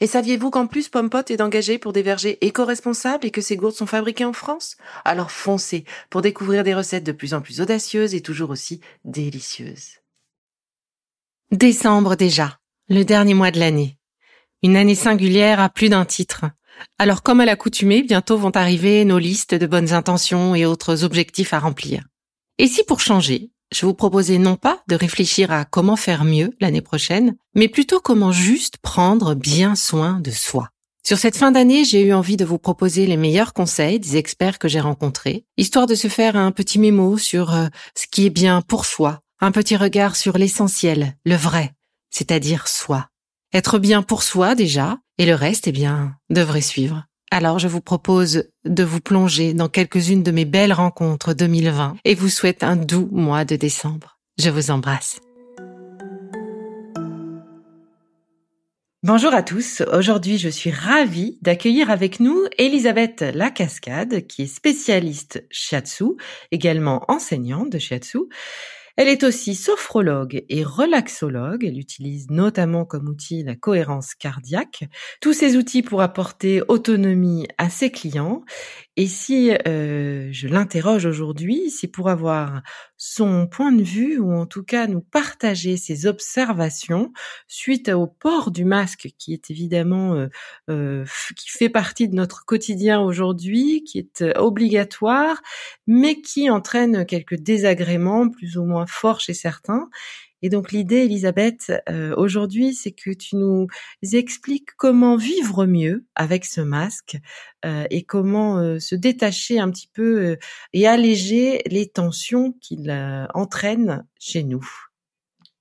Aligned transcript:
Et 0.00 0.06
saviez-vous 0.06 0.50
qu'en 0.50 0.66
plus 0.66 0.88
Pompot 0.88 1.24
est 1.28 1.40
engagé 1.40 1.78
pour 1.78 1.92
des 1.92 2.02
vergers 2.02 2.38
éco-responsables 2.40 3.26
et 3.26 3.30
que 3.30 3.40
ces 3.40 3.56
gourdes 3.56 3.74
sont 3.74 3.86
fabriquées 3.86 4.24
en 4.24 4.32
France? 4.32 4.76
Alors 5.04 5.30
foncez 5.30 5.84
pour 6.10 6.20
découvrir 6.20 6.64
des 6.64 6.74
recettes 6.74 7.04
de 7.04 7.12
plus 7.12 7.32
en 7.32 7.40
plus 7.40 7.60
audacieuses 7.60 8.14
et 8.14 8.20
toujours 8.20 8.50
aussi 8.50 8.80
délicieuses. 9.04 10.00
Décembre 11.50 12.16
déjà, 12.16 12.58
le 12.88 13.04
dernier 13.04 13.34
mois 13.34 13.52
de 13.52 13.60
l'année. 13.60 13.98
Une 14.62 14.76
année 14.76 14.96
singulière 14.96 15.60
à 15.60 15.68
plus 15.68 15.88
d'un 15.88 16.04
titre. 16.04 16.46
Alors 16.98 17.22
comme 17.22 17.40
à 17.40 17.44
l'accoutumée, 17.44 18.02
bientôt 18.02 18.36
vont 18.36 18.50
arriver 18.50 19.04
nos 19.04 19.18
listes 19.18 19.54
de 19.54 19.66
bonnes 19.66 19.92
intentions 19.92 20.54
et 20.54 20.66
autres 20.66 21.04
objectifs 21.04 21.54
à 21.54 21.60
remplir. 21.60 22.02
Et 22.58 22.66
si 22.66 22.82
pour 22.84 23.00
changer, 23.00 23.50
je 23.72 23.86
vous 23.86 23.94
proposais 23.94 24.38
non 24.38 24.56
pas 24.56 24.82
de 24.88 24.94
réfléchir 24.94 25.50
à 25.50 25.64
comment 25.64 25.96
faire 25.96 26.24
mieux 26.24 26.50
l'année 26.60 26.80
prochaine, 26.80 27.36
mais 27.54 27.68
plutôt 27.68 28.00
comment 28.00 28.32
juste 28.32 28.76
prendre 28.78 29.34
bien 29.34 29.74
soin 29.74 30.20
de 30.20 30.30
soi. 30.30 30.68
Sur 31.06 31.18
cette 31.18 31.36
fin 31.36 31.52
d'année, 31.52 31.84
j'ai 31.84 32.02
eu 32.02 32.14
envie 32.14 32.38
de 32.38 32.46
vous 32.46 32.58
proposer 32.58 33.06
les 33.06 33.18
meilleurs 33.18 33.52
conseils 33.52 34.00
des 34.00 34.16
experts 34.16 34.58
que 34.58 34.68
j'ai 34.68 34.80
rencontrés, 34.80 35.44
histoire 35.58 35.86
de 35.86 35.94
se 35.94 36.08
faire 36.08 36.36
un 36.36 36.50
petit 36.50 36.78
mémo 36.78 37.18
sur 37.18 37.52
euh, 37.52 37.66
ce 37.94 38.06
qui 38.10 38.24
est 38.24 38.30
bien 38.30 38.62
pour 38.62 38.86
soi, 38.86 39.20
un 39.40 39.52
petit 39.52 39.76
regard 39.76 40.16
sur 40.16 40.38
l'essentiel, 40.38 41.14
le 41.26 41.36
vrai, 41.36 41.72
c'est-à-dire 42.10 42.68
soi. 42.68 43.08
Être 43.52 43.78
bien 43.78 44.02
pour 44.02 44.22
soi 44.22 44.54
déjà, 44.54 44.98
et 45.18 45.26
le 45.26 45.34
reste, 45.34 45.66
eh 45.68 45.72
bien, 45.72 46.14
devrait 46.30 46.62
suivre. 46.62 47.04
Alors 47.36 47.58
je 47.58 47.66
vous 47.66 47.80
propose 47.80 48.44
de 48.64 48.84
vous 48.84 49.00
plonger 49.00 49.54
dans 49.54 49.68
quelques-unes 49.68 50.22
de 50.22 50.30
mes 50.30 50.44
belles 50.44 50.72
rencontres 50.72 51.34
2020 51.34 51.96
et 52.04 52.14
vous 52.14 52.28
souhaite 52.28 52.62
un 52.62 52.76
doux 52.76 53.08
mois 53.10 53.44
de 53.44 53.56
décembre. 53.56 54.20
Je 54.38 54.50
vous 54.50 54.70
embrasse. 54.70 55.18
Bonjour 59.02 59.34
à 59.34 59.42
tous. 59.42 59.82
Aujourd'hui, 59.92 60.38
je 60.38 60.48
suis 60.48 60.70
ravie 60.70 61.40
d'accueillir 61.42 61.90
avec 61.90 62.20
nous 62.20 62.38
Elisabeth 62.56 63.22
Lacascade, 63.22 64.28
qui 64.28 64.42
est 64.42 64.46
spécialiste 64.46 65.44
shiatsu, 65.50 66.04
également 66.52 67.04
enseignante 67.08 67.68
de 67.68 67.80
shiatsu. 67.80 68.28
Elle 68.96 69.08
est 69.08 69.24
aussi 69.24 69.56
sophrologue 69.56 70.44
et 70.48 70.62
relaxologue. 70.62 71.64
Elle 71.64 71.78
utilise 71.78 72.30
notamment 72.30 72.84
comme 72.84 73.08
outil 73.08 73.42
la 73.42 73.56
cohérence 73.56 74.14
cardiaque. 74.14 74.84
Tous 75.20 75.32
ces 75.32 75.56
outils 75.56 75.82
pour 75.82 76.00
apporter 76.00 76.62
autonomie 76.68 77.48
à 77.58 77.70
ses 77.70 77.90
clients. 77.90 78.44
Et 78.96 79.08
si 79.08 79.50
euh, 79.66 80.28
je 80.30 80.46
l'interroge 80.46 81.06
aujourd'hui, 81.06 81.70
c'est 81.70 81.88
pour 81.88 82.08
avoir 82.08 82.62
son 82.96 83.48
point 83.48 83.72
de 83.72 83.82
vue 83.82 84.18
ou 84.18 84.32
en 84.32 84.46
tout 84.46 84.62
cas 84.62 84.86
nous 84.86 85.00
partager 85.00 85.76
ses 85.76 86.06
observations 86.06 87.12
suite 87.48 87.88
au 87.88 88.06
port 88.06 88.52
du 88.52 88.64
masque 88.64 89.08
qui 89.18 89.32
est 89.34 89.50
évidemment 89.50 90.14
euh, 90.14 90.28
euh, 90.70 91.04
qui 91.36 91.50
fait 91.50 91.68
partie 91.68 92.08
de 92.08 92.14
notre 92.14 92.44
quotidien 92.44 93.00
aujourd'hui, 93.00 93.82
qui 93.82 93.98
est 93.98 94.24
obligatoire, 94.36 95.42
mais 95.88 96.20
qui 96.20 96.48
entraîne 96.48 97.04
quelques 97.04 97.34
désagréments 97.34 98.30
plus 98.30 98.56
ou 98.56 98.64
moins 98.64 98.83
forts 98.86 99.20
chez 99.20 99.34
certains. 99.34 99.88
Et 100.44 100.50
donc 100.50 100.72
l'idée, 100.72 101.04
Elisabeth, 101.04 101.72
euh, 101.88 102.14
aujourd'hui, 102.18 102.74
c'est 102.74 102.92
que 102.92 103.08
tu 103.08 103.36
nous 103.36 103.66
expliques 104.12 104.72
comment 104.76 105.16
vivre 105.16 105.64
mieux 105.64 106.04
avec 106.14 106.44
ce 106.44 106.60
masque 106.60 107.16
euh, 107.64 107.86
et 107.88 108.02
comment 108.02 108.58
euh, 108.58 108.78
se 108.78 108.94
détacher 108.94 109.58
un 109.58 109.70
petit 109.70 109.88
peu 109.90 110.36
et 110.74 110.86
alléger 110.86 111.62
les 111.64 111.88
tensions 111.88 112.52
qu'il 112.60 112.92
entraîne 113.32 114.06
chez 114.20 114.42
nous. 114.42 114.68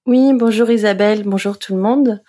Oui, 0.06 0.34
bonjour 0.34 0.70
Isabelle, 0.70 1.24
bonjour 1.24 1.60
tout 1.60 1.78
le 1.78 1.82
monde. 1.82 2.22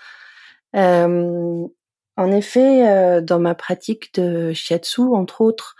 en 0.75 2.31
effet, 2.31 3.21
dans 3.21 3.41
ma 3.41 3.57
pratique 3.57 4.15
de 4.15 4.53
shiatsu, 4.53 5.03
entre 5.13 5.41
autres, 5.41 5.75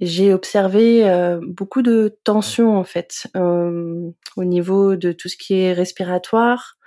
j'ai 0.00 0.32
observé 0.32 1.08
euh, 1.08 1.40
beaucoup 1.42 1.82
de 1.82 2.18
tensions 2.24 2.76
en 2.76 2.84
fait 2.84 3.26
euh, 3.36 4.10
au 4.36 4.44
niveau 4.44 4.96
de 4.96 5.12
tout 5.12 5.28
ce 5.28 5.36
qui 5.36 5.54
est 5.54 5.72
respiratoire 5.72 6.78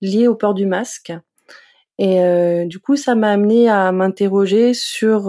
lié 0.00 0.26
au 0.26 0.34
port 0.34 0.54
du 0.54 0.66
masque. 0.66 1.12
Et 1.98 2.20
euh, 2.24 2.64
du 2.64 2.78
coup, 2.80 2.96
ça 2.96 3.14
m'a 3.14 3.30
amené 3.30 3.68
à 3.68 3.92
m'interroger 3.92 4.72
sur 4.74 5.26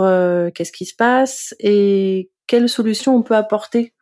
qu'est-ce 0.55 0.71
qui 0.71 0.85
se 0.85 0.95
passe 0.95 1.53
et 1.59 2.31
quelles 2.47 2.69
solutions 2.69 3.15
on 3.15 3.21
peut 3.21 3.35
apporter 3.35 3.93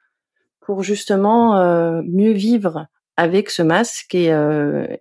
pour 0.62 0.84
justement 0.84 1.56
mieux 2.04 2.32
vivre 2.32 2.86
avec 3.22 3.50
ce 3.50 3.62
masque 3.62 4.16
et, 4.16 4.36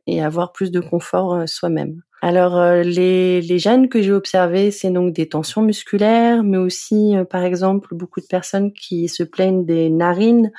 et 0.06 0.22
avoir 0.22 0.52
plus 0.52 0.70
de 0.70 0.80
confort 0.80 1.48
soi-même. 1.48 2.02
Alors 2.22 2.58
euh, 2.58 2.82
les, 2.82 3.40
les 3.40 3.58
gènes 3.58 3.88
que 3.88 4.02
j'ai 4.02 4.12
observés, 4.12 4.70
c'est 4.70 4.90
donc 4.90 5.14
des 5.14 5.28
tensions 5.28 5.62
musculaires, 5.62 6.42
mais 6.42 6.58
aussi 6.58 7.16
euh, 7.16 7.24
par 7.24 7.44
exemple 7.44 7.94
beaucoup 7.94 8.20
de 8.20 8.26
personnes 8.26 8.72
qui 8.72 9.08
se 9.08 9.22
plaignent 9.22 9.64
des 9.64 9.88
narines 9.88 10.52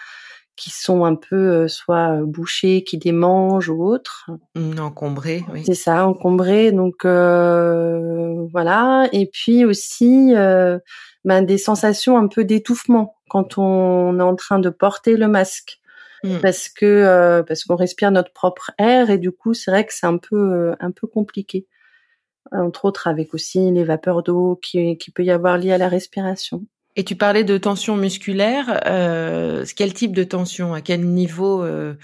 qui 0.55 0.69
sont 0.69 1.05
un 1.05 1.15
peu 1.15 1.35
euh, 1.35 1.67
soit 1.67 2.19
bouchées, 2.23 2.83
qui 2.83 2.97
démangent 2.97 3.69
ou 3.69 3.83
autres. 3.83 4.29
Mmh, 4.55 4.79
encombrées, 4.79 5.43
oui. 5.53 5.63
C'est 5.65 5.75
ça, 5.75 6.07
encombrées. 6.07 6.71
Donc 6.71 7.05
voilà. 7.05 9.07
Et 9.11 9.29
puis 9.31 9.65
aussi 9.65 10.33
ben, 11.23 11.41
des 11.43 11.57
sensations 11.57 12.17
un 12.17 12.27
peu 12.27 12.43
d'étouffement 12.43 13.15
quand 13.29 13.57
on 13.57 14.19
est 14.19 14.23
en 14.23 14.35
train 14.35 14.59
de 14.59 14.69
porter 14.69 15.15
le 15.15 15.27
masque. 15.27 15.80
Mmh. 16.23 16.37
parce 16.41 16.69
que 16.69 16.85
euh, 16.85 17.41
parce 17.41 17.63
qu'on 17.63 17.75
respire 17.75 18.11
notre 18.11 18.31
propre 18.31 18.71
air 18.77 19.09
et 19.09 19.17
du 19.17 19.31
coup 19.31 19.55
c'est 19.55 19.71
vrai 19.71 19.85
que 19.87 19.93
c'est 19.93 20.05
un 20.05 20.17
peu 20.17 20.35
euh, 20.35 20.75
un 20.79 20.91
peu 20.91 21.07
compliqué 21.07 21.65
entre 22.51 22.85
autres 22.85 23.07
avec 23.07 23.33
aussi 23.33 23.71
les 23.71 23.83
vapeurs 23.83 24.21
d'eau 24.21 24.59
qui 24.61 24.97
qui 24.97 25.09
peut 25.11 25.23
y 25.23 25.31
avoir 25.31 25.57
liées 25.57 25.71
à 25.71 25.77
la 25.77 25.89
respiration. 25.89 26.65
Et 26.95 27.03
tu 27.03 27.15
parlais 27.15 27.43
de 27.43 27.57
tension 27.57 27.95
musculaire. 27.95 28.81
Euh, 28.85 29.65
quel 29.75 29.93
type 29.93 30.13
de 30.13 30.23
tension? 30.23 30.73
À 30.73 30.81
quel 30.81 31.01
niveau 31.05 31.63
euh, 31.63 31.95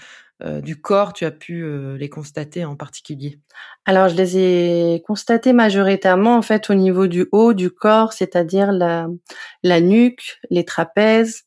euh, 0.42 0.60
du 0.60 0.80
corps 0.80 1.12
tu 1.12 1.24
as 1.26 1.30
pu 1.30 1.64
les 1.96 2.08
constater 2.08 2.64
en 2.64 2.74
particulier? 2.74 3.38
Alors 3.84 4.08
je 4.08 4.16
les 4.16 4.38
ai 4.38 5.02
constatés 5.06 5.52
majoritairement 5.52 6.36
en 6.36 6.42
fait 6.42 6.70
au 6.70 6.74
niveau 6.74 7.06
du 7.06 7.26
haut 7.32 7.52
du 7.52 7.70
corps, 7.70 8.12
c'est-à-dire 8.12 8.72
la 8.72 9.08
la 9.62 9.80
nuque, 9.80 10.38
les 10.50 10.64
trapèzes, 10.64 11.44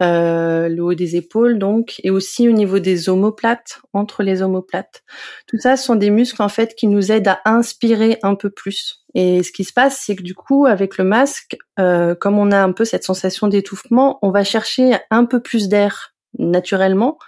euh, 0.00 0.68
le 0.68 0.82
haut 0.82 0.94
des 0.94 1.16
épaules 1.16 1.58
donc, 1.58 2.00
et 2.04 2.10
aussi 2.10 2.48
au 2.48 2.52
niveau 2.52 2.78
des 2.78 3.08
omoplates, 3.08 3.80
entre 3.92 4.22
les 4.22 4.42
omoplates. 4.42 5.02
Tout 5.46 5.58
ça 5.58 5.76
sont 5.76 5.96
des 5.96 6.10
muscles 6.10 6.42
en 6.42 6.48
fait 6.48 6.74
qui 6.74 6.86
nous 6.86 7.10
aident 7.10 7.28
à 7.28 7.40
inspirer 7.44 8.18
un 8.22 8.34
peu 8.34 8.50
plus. 8.50 9.04
Et 9.14 9.42
ce 9.42 9.50
qui 9.50 9.64
se 9.64 9.72
passe, 9.72 10.02
c'est 10.04 10.14
que 10.14 10.22
du 10.22 10.34
coup, 10.34 10.66
avec 10.66 10.98
le 10.98 11.04
masque, 11.04 11.56
euh, 11.80 12.14
comme 12.14 12.38
on 12.38 12.52
a 12.52 12.62
un 12.62 12.72
peu 12.72 12.84
cette 12.84 13.04
sensation 13.04 13.48
d'étouffement, 13.48 14.18
on 14.22 14.30
va 14.30 14.44
chercher 14.44 14.98
un 15.10 15.24
peu 15.24 15.40
plus 15.40 15.68
d'air 15.68 16.14
naturellement, 16.38 17.18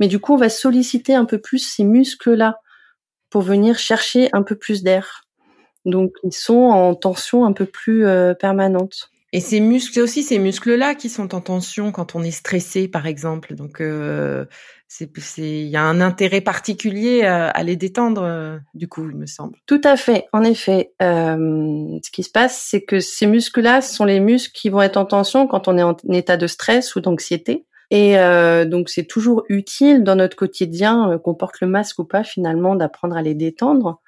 mais 0.00 0.08
du 0.08 0.18
coup, 0.18 0.34
on 0.34 0.38
va 0.38 0.50
solliciter 0.50 1.14
un 1.14 1.24
peu 1.24 1.38
plus 1.38 1.58
ces 1.58 1.84
muscles-là 1.84 2.60
pour 3.30 3.42
venir 3.42 3.78
chercher 3.78 4.28
un 4.32 4.42
peu 4.42 4.56
plus 4.56 4.82
d'air. 4.82 5.22
Donc, 5.84 6.12
ils 6.22 6.32
sont 6.32 6.54
en 6.54 6.94
tension 6.94 7.44
un 7.44 7.52
peu 7.52 7.64
plus 7.64 8.06
euh, 8.06 8.34
permanente. 8.34 9.10
Et 9.32 9.40
ces 9.40 9.60
muscles, 9.60 9.92
c'est 9.94 10.00
aussi 10.00 10.22
ces 10.22 10.38
muscles-là 10.38 10.94
qui 10.94 11.10
sont 11.10 11.34
en 11.34 11.40
tension 11.40 11.92
quand 11.92 12.14
on 12.14 12.22
est 12.22 12.30
stressé, 12.30 12.88
par 12.88 13.06
exemple. 13.06 13.54
Donc, 13.54 13.82
euh, 13.82 14.46
c'est, 14.88 15.10
il 15.36 15.68
y 15.68 15.76
a 15.76 15.82
un 15.82 16.00
intérêt 16.00 16.40
particulier 16.40 17.24
à, 17.24 17.62
les 17.62 17.76
détendre, 17.76 18.22
euh, 18.24 18.58
du 18.72 18.88
coup, 18.88 19.06
il 19.10 19.16
me 19.16 19.26
semble. 19.26 19.58
Tout 19.66 19.82
à 19.84 19.98
fait. 19.98 20.24
En 20.32 20.42
effet, 20.44 20.92
euh, 21.02 21.98
ce 22.02 22.10
qui 22.10 22.22
se 22.22 22.30
passe, 22.30 22.66
c'est 22.70 22.82
que 22.82 23.00
ces 23.00 23.26
muscles-là 23.26 23.82
sont 23.82 24.06
les 24.06 24.20
muscles 24.20 24.52
qui 24.54 24.70
vont 24.70 24.80
être 24.80 24.96
en 24.96 25.04
tension 25.04 25.46
quand 25.46 25.68
on 25.68 25.76
est 25.76 25.82
en 25.82 25.96
état 26.10 26.38
de 26.38 26.46
stress 26.46 26.96
ou 26.96 27.00
d'anxiété. 27.00 27.66
Et 27.90 28.16
donc 28.66 28.90
c'est 28.90 29.06
toujours 29.06 29.44
utile 29.48 30.04
dans 30.04 30.14
notre 30.14 30.36
quotidien, 30.36 31.18
qu'on 31.24 31.34
porte 31.34 31.62
le 31.62 31.68
masque 31.68 31.98
ou 31.98 32.04
pas 32.04 32.22
finalement, 32.22 32.76
d'apprendre 32.76 33.16
à 33.16 33.22
les 33.22 33.34
détendre. 33.34 34.02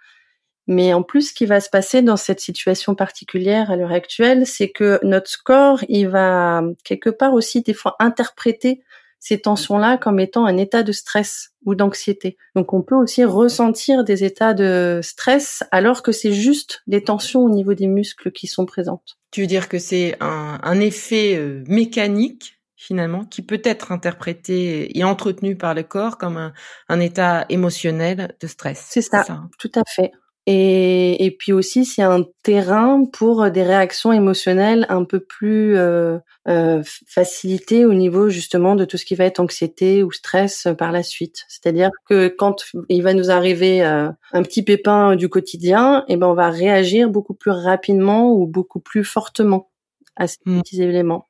Mais 0.71 0.95
en 0.95 1.03
plus, 1.03 1.31
ce 1.31 1.35
qui 1.35 1.47
va 1.47 1.61
se 1.61 1.69
passer 1.69 2.01
dans 2.01 2.17
cette 2.17 2.39
situation 2.39 2.95
particulière 2.95 3.73
à 3.73 3.77
l'heure 3.77 3.91
actuelle, 3.91 4.47
c'est 4.47 4.69
que 4.71 5.01
notre 5.03 5.43
corps, 5.43 5.81
il 5.89 6.07
va 6.07 6.63
quelque 6.85 7.11
part 7.11 7.35
aussi 7.35 7.61
des 7.63 7.75
fois 7.75 7.97
interpréter 7.99 8.81
ces 9.19 9.41
tensions-là 9.41 9.99
comme 9.99 10.21
étant 10.21 10.47
un 10.47 10.57
état 10.57 10.85
de 10.85 10.93
stress 10.93 11.51
ou 11.65 11.75
d'anxiété. 11.75 12.37
Donc 12.55 12.73
on 12.73 12.83
peut 12.83 12.95
aussi 12.95 13.25
ressentir 13.25 14.05
des 14.05 14.23
états 14.23 14.55
de 14.55 15.01
stress 15.03 15.65
alors 15.73 16.05
que 16.05 16.13
c'est 16.13 16.33
juste 16.33 16.83
des 16.87 17.03
tensions 17.03 17.41
au 17.41 17.51
niveau 17.51 17.75
des 17.75 17.89
muscles 17.89 18.31
qui 18.31 18.47
sont 18.47 18.65
présentes. 18.65 19.19
Tu 19.33 19.41
veux 19.41 19.49
dire 19.49 19.69
que 19.69 19.81
c'est 19.81 20.17
un, 20.21 20.79
effet 20.79 21.35
euh, 21.35 21.65
mécanique 21.67 22.61
finalement 22.77 23.25
qui 23.25 23.43
peut 23.43 23.61
être 23.65 23.91
interprété 23.91 24.97
et 24.97 25.03
entretenu 25.03 25.57
par 25.57 25.75
le 25.75 25.83
corps 25.83 26.17
comme 26.17 26.37
un, 26.37 26.53
un 26.89 27.01
état 27.01 27.45
émotionnel 27.49 28.37
de 28.41 28.47
stress. 28.47 28.87
C'est 28.89 29.03
ça, 29.03 29.25
ça, 29.25 29.33
hein? 29.33 29.51
tout 29.59 29.73
à 29.75 29.83
fait. 29.85 30.13
Et, 30.53 31.25
et, 31.25 31.31
puis 31.31 31.53
aussi, 31.53 31.85
c'est 31.85 32.03
un 32.03 32.25
terrain 32.43 33.05
pour 33.05 33.49
des 33.53 33.63
réactions 33.63 34.13
émotionnelles 34.13 34.85
un 34.89 35.05
peu 35.05 35.21
plus 35.21 35.77
euh, 35.77 36.19
euh, 36.49 36.83
facilitées 37.07 37.85
au 37.85 37.95
niveau 37.95 38.31
justement 38.31 38.75
de 38.75 38.85
tout 38.85 38.97
ce 38.97 39.05
qui 39.05 39.15
va 39.15 39.27
être 39.27 39.39
anxiété 39.39 40.03
ou 40.03 40.11
stress 40.11 40.67
par 40.77 40.91
la 40.91 41.05
suite. 41.05 41.45
C'est-à-dire 41.47 41.91
que 42.09 42.27
quand 42.27 42.65
il 42.89 43.05
va 43.05 43.15
nous 43.15 43.31
arriver 43.31 43.85
euh, 43.85 44.09
un 44.33 44.43
petit 44.43 44.65
pépin 44.65 45.15
du 45.15 45.29
quotidien, 45.29 46.01
et 46.09 46.15
eh 46.15 46.17
ben 46.17 46.27
on 46.27 46.35
va 46.35 46.51
réagir 46.51 47.11
beaucoup 47.11 47.35
plus 47.35 47.53
rapidement 47.53 48.33
ou 48.33 48.49
beaucoup 48.49 48.81
plus 48.81 49.05
fortement 49.05 49.71
à 50.17 50.27
ces 50.27 50.39
mmh. 50.47 50.63
petits 50.63 50.83
éléments. 50.83 51.30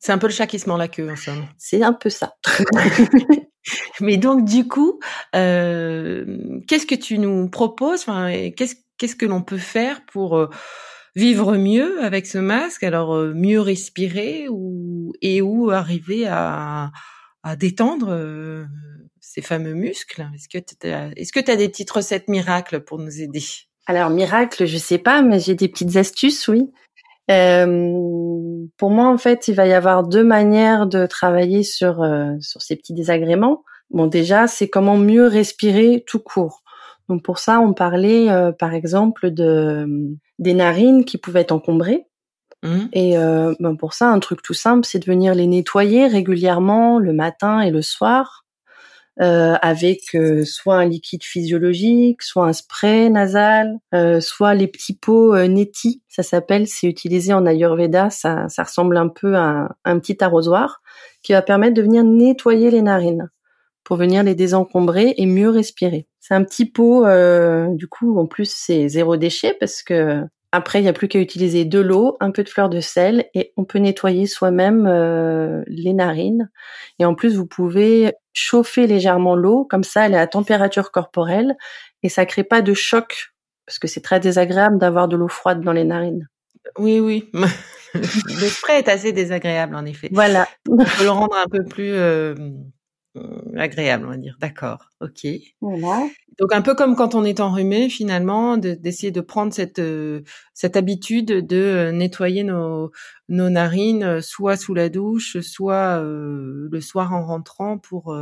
C'est 0.00 0.12
un 0.12 0.18
peu 0.18 0.28
le 0.28 0.32
chat 0.32 0.46
qui 0.46 0.58
se 0.58 0.66
mord 0.66 0.78
la 0.78 0.88
queue, 0.88 1.10
en 1.10 1.16
somme. 1.16 1.46
C'est 1.58 1.82
un 1.82 1.92
peu 1.92 2.08
ça. 2.08 2.34
Mais 4.00 4.16
donc, 4.16 4.46
du 4.46 4.66
coup, 4.66 4.98
euh, 5.36 6.24
qu'est-ce 6.66 6.86
que 6.86 6.94
tu 6.94 7.18
nous 7.18 7.50
proposes? 7.50 8.00
Enfin, 8.00 8.50
qu'est-ce, 8.56 8.76
qu'est-ce 8.96 9.14
que 9.14 9.26
l'on 9.26 9.42
peut 9.42 9.58
faire 9.58 10.00
pour 10.06 10.38
euh, 10.38 10.48
vivre 11.14 11.54
mieux 11.58 12.02
avec 12.02 12.26
ce 12.26 12.38
masque? 12.38 12.82
Alors, 12.82 13.14
euh, 13.14 13.34
mieux 13.34 13.60
respirer 13.60 14.46
ou, 14.48 15.12
et 15.20 15.42
où 15.42 15.70
arriver 15.70 16.26
à, 16.26 16.92
à 17.42 17.56
détendre 17.56 18.66
ces 19.20 19.42
fameux 19.42 19.74
muscles? 19.74 20.26
Est-ce 20.34 20.48
que 20.48 20.58
tu 20.58 20.88
est-ce 21.16 21.32
que 21.32 21.40
tu 21.40 21.50
as 21.50 21.56
des 21.56 21.68
petites 21.68 21.90
recettes 21.90 22.28
miracles 22.28 22.80
pour 22.80 22.98
nous 22.98 23.20
aider? 23.20 23.44
Alors 23.86 24.08
miracle, 24.08 24.66
je 24.66 24.78
sais 24.78 24.98
pas, 24.98 25.20
mais 25.20 25.40
j'ai 25.40 25.54
des 25.54 25.68
petites 25.68 25.96
astuces, 25.96 26.48
oui. 26.48 26.70
Euh, 27.30 28.66
pour 28.76 28.90
moi, 28.90 29.08
en 29.08 29.18
fait, 29.18 29.48
il 29.48 29.54
va 29.54 29.66
y 29.66 29.72
avoir 29.72 30.06
deux 30.06 30.24
manières 30.24 30.86
de 30.86 31.06
travailler 31.06 31.62
sur 31.62 32.02
euh, 32.02 32.34
sur 32.40 32.62
ces 32.62 32.76
petits 32.76 32.94
désagréments. 32.94 33.64
Bon, 33.90 34.06
déjà, 34.06 34.46
c'est 34.46 34.68
comment 34.68 34.96
mieux 34.96 35.26
respirer 35.26 36.04
tout 36.06 36.20
court. 36.20 36.62
Donc 37.08 37.22
pour 37.22 37.38
ça, 37.38 37.60
on 37.60 37.72
parlait 37.72 38.30
euh, 38.30 38.52
par 38.52 38.74
exemple 38.74 39.30
de 39.30 39.86
des 40.38 40.54
narines 40.54 41.04
qui 41.04 41.18
pouvaient 41.18 41.40
être 41.40 41.52
encombrées. 41.52 42.06
Mmh. 42.62 42.78
Et 42.92 43.14
ben 43.16 43.74
pour 43.76 43.94
ça, 43.94 44.10
un 44.10 44.18
truc 44.18 44.42
tout 44.42 44.52
simple, 44.52 44.84
c'est 44.84 44.98
de 44.98 45.06
venir 45.06 45.34
les 45.34 45.46
nettoyer 45.46 46.06
régulièrement 46.06 46.98
le 46.98 47.14
matin 47.14 47.62
et 47.62 47.70
le 47.70 47.80
soir 47.80 48.44
euh, 49.20 49.54
avec 49.60 50.14
euh, 50.14 50.44
soit 50.44 50.76
un 50.76 50.86
liquide 50.86 51.24
physiologique, 51.24 52.22
soit 52.22 52.46
un 52.46 52.52
spray 52.52 53.10
nasal, 53.10 53.78
euh, 53.94 54.20
soit 54.20 54.54
les 54.54 54.66
petits 54.66 54.96
pots 54.96 55.36
neti, 55.46 56.02
ça 56.08 56.22
s'appelle, 56.22 56.66
c'est 56.66 56.86
utilisé 56.86 57.34
en 57.34 57.44
Ayurveda, 57.44 58.10
ça, 58.10 58.48
ça 58.48 58.62
ressemble 58.62 58.96
un 58.96 59.08
peu 59.08 59.36
à 59.36 59.76
un, 59.84 59.98
petit 59.98 60.22
arrosoir 60.24 60.80
qui 61.22 61.32
va 61.32 61.42
permettre 61.42 61.74
de 61.74 61.82
venir 61.82 62.02
nettoyer 62.02 62.70
les 62.70 62.82
narines 62.82 63.28
pour 63.84 63.96
venir 63.96 64.22
les 64.22 64.34
désencombrer 64.34 65.14
et 65.16 65.26
mieux 65.26 65.50
respirer. 65.50 66.06
C'est 66.20 66.34
un 66.34 66.44
petit 66.44 66.64
pot, 66.64 67.04
du 67.74 67.88
coup, 67.88 68.18
en 68.18 68.26
plus 68.26 68.50
c'est 68.50 68.88
zéro 68.88 69.16
déchet 69.16 69.54
parce 69.58 69.82
que 69.82 70.24
après, 70.52 70.80
il 70.80 70.82
n'y 70.82 70.88
a 70.88 70.92
plus 70.92 71.06
qu'à 71.06 71.20
utiliser 71.20 71.64
de 71.64 71.78
l'eau, 71.78 72.16
un 72.18 72.32
peu 72.32 72.42
de 72.42 72.48
fleur 72.48 72.68
de 72.68 72.80
sel 72.80 73.26
et 73.34 73.52
on 73.56 73.64
peut 73.64 73.78
nettoyer 73.78 74.26
soi-même 74.26 74.86
euh, 74.86 75.62
les 75.68 75.92
narines. 75.92 76.50
Et 76.98 77.04
en 77.04 77.14
plus, 77.14 77.36
vous 77.36 77.46
pouvez 77.46 78.12
chauffer 78.32 78.86
légèrement 78.86 79.34
l'eau, 79.34 79.64
comme 79.64 79.84
ça, 79.84 80.06
elle 80.06 80.14
est 80.14 80.18
à 80.18 80.26
température 80.26 80.90
corporelle 80.90 81.56
et 82.02 82.08
ça 82.08 82.26
crée 82.26 82.44
pas 82.44 82.62
de 82.62 82.74
choc 82.74 83.32
parce 83.66 83.78
que 83.78 83.86
c'est 83.86 84.00
très 84.00 84.18
désagréable 84.18 84.78
d'avoir 84.78 85.06
de 85.06 85.16
l'eau 85.16 85.28
froide 85.28 85.60
dans 85.62 85.72
les 85.72 85.84
narines. 85.84 86.28
Oui, 86.78 86.98
oui. 86.98 87.30
le 87.94 88.48
frais 88.48 88.78
est 88.78 88.88
assez 88.88 89.12
désagréable 89.12 89.76
en 89.76 89.84
effet. 89.84 90.08
Voilà. 90.12 90.48
On 90.68 90.76
peut 90.76 91.04
le 91.04 91.10
rendre 91.10 91.36
un 91.36 91.48
peu 91.48 91.64
plus 91.64 91.92
euh, 91.92 92.34
agréable, 93.56 94.04
on 94.06 94.10
va 94.10 94.16
dire. 94.16 94.36
D'accord, 94.40 94.90
ok. 95.00 95.26
Voilà. 95.60 96.08
Donc 96.38 96.52
un 96.52 96.62
peu 96.62 96.74
comme 96.74 96.96
quand 96.96 97.14
on 97.14 97.24
est 97.24 97.40
enrhumé, 97.40 97.88
finalement, 97.88 98.56
d'essayer 98.56 99.10
de, 99.10 99.20
prendre 99.20 99.52
cette 99.52 99.78
euh, 99.78 100.22
cette 100.54 100.76
habitude 100.76 101.26
de 101.26 101.56
euh, 101.56 101.92
nettoyer 101.92 102.44
nos 102.44 102.92
nos 103.28 103.50
narines, 103.50 104.04
euh, 104.04 104.20
soit 104.20 104.56
sous 104.56 104.74
la 104.74 104.88
douche, 104.88 105.40
soit 105.40 106.00
le 106.00 106.80
soir 106.80 107.12
en 107.12 107.24
rentrant 107.24 107.78
pour 107.78 108.16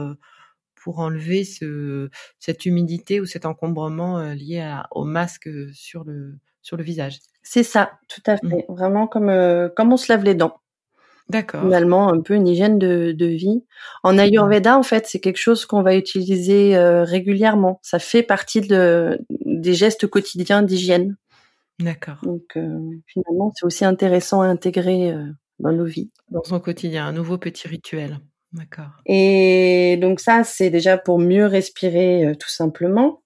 pour 0.74 0.98
enlever 1.00 1.44
ce 1.44 2.08
cette 2.38 2.66
humidité 2.66 3.20
ou 3.20 3.26
cet 3.26 3.44
encombrement 3.46 4.20
lié 4.32 4.60
à, 4.60 4.88
au 4.90 5.04
masque 5.04 5.48
sur 5.72 6.04
le 6.04 6.38
sur 6.62 6.76
le 6.76 6.82
visage. 6.82 7.18
C'est 7.42 7.62
ça, 7.62 7.92
tout 8.08 8.22
à 8.26 8.34
mmh. 8.34 8.50
fait. 8.50 8.66
Vraiment 8.68 9.06
comme 9.06 9.30
comme 9.76 9.92
on 9.92 9.96
se 9.96 10.10
lave 10.10 10.24
les 10.24 10.34
dents. 10.34 10.60
D'accord. 11.28 11.60
Finalement, 11.62 12.10
un 12.10 12.20
peu 12.20 12.34
une 12.34 12.48
hygiène 12.48 12.78
de, 12.78 13.12
de 13.12 13.26
vie. 13.26 13.62
En 14.02 14.16
Ayurveda, 14.16 14.78
en 14.78 14.82
fait, 14.82 15.06
c'est 15.06 15.20
quelque 15.20 15.36
chose 15.38 15.66
qu'on 15.66 15.82
va 15.82 15.94
utiliser 15.94 16.74
euh, 16.74 17.04
régulièrement. 17.04 17.80
Ça 17.82 17.98
fait 17.98 18.22
partie 18.22 18.62
de, 18.62 19.20
des 19.44 19.74
gestes 19.74 20.06
quotidiens 20.06 20.62
d'hygiène. 20.62 21.16
D'accord. 21.80 22.16
Donc, 22.22 22.56
euh, 22.56 22.78
finalement, 23.06 23.52
c'est 23.54 23.66
aussi 23.66 23.84
intéressant 23.84 24.40
à 24.40 24.46
intégrer 24.46 25.12
euh, 25.12 25.26
dans 25.58 25.72
nos 25.72 25.84
vies. 25.84 26.10
Dans 26.30 26.42
son 26.44 26.60
quotidien, 26.60 27.06
un 27.06 27.12
nouveau 27.12 27.36
petit 27.36 27.68
rituel. 27.68 28.18
D'accord. 28.52 29.02
Et 29.04 29.98
donc 30.00 30.20
ça, 30.20 30.42
c'est 30.42 30.70
déjà 30.70 30.96
pour 30.96 31.18
mieux 31.18 31.44
respirer, 31.44 32.32
tout 32.40 32.48
simplement. 32.48 33.20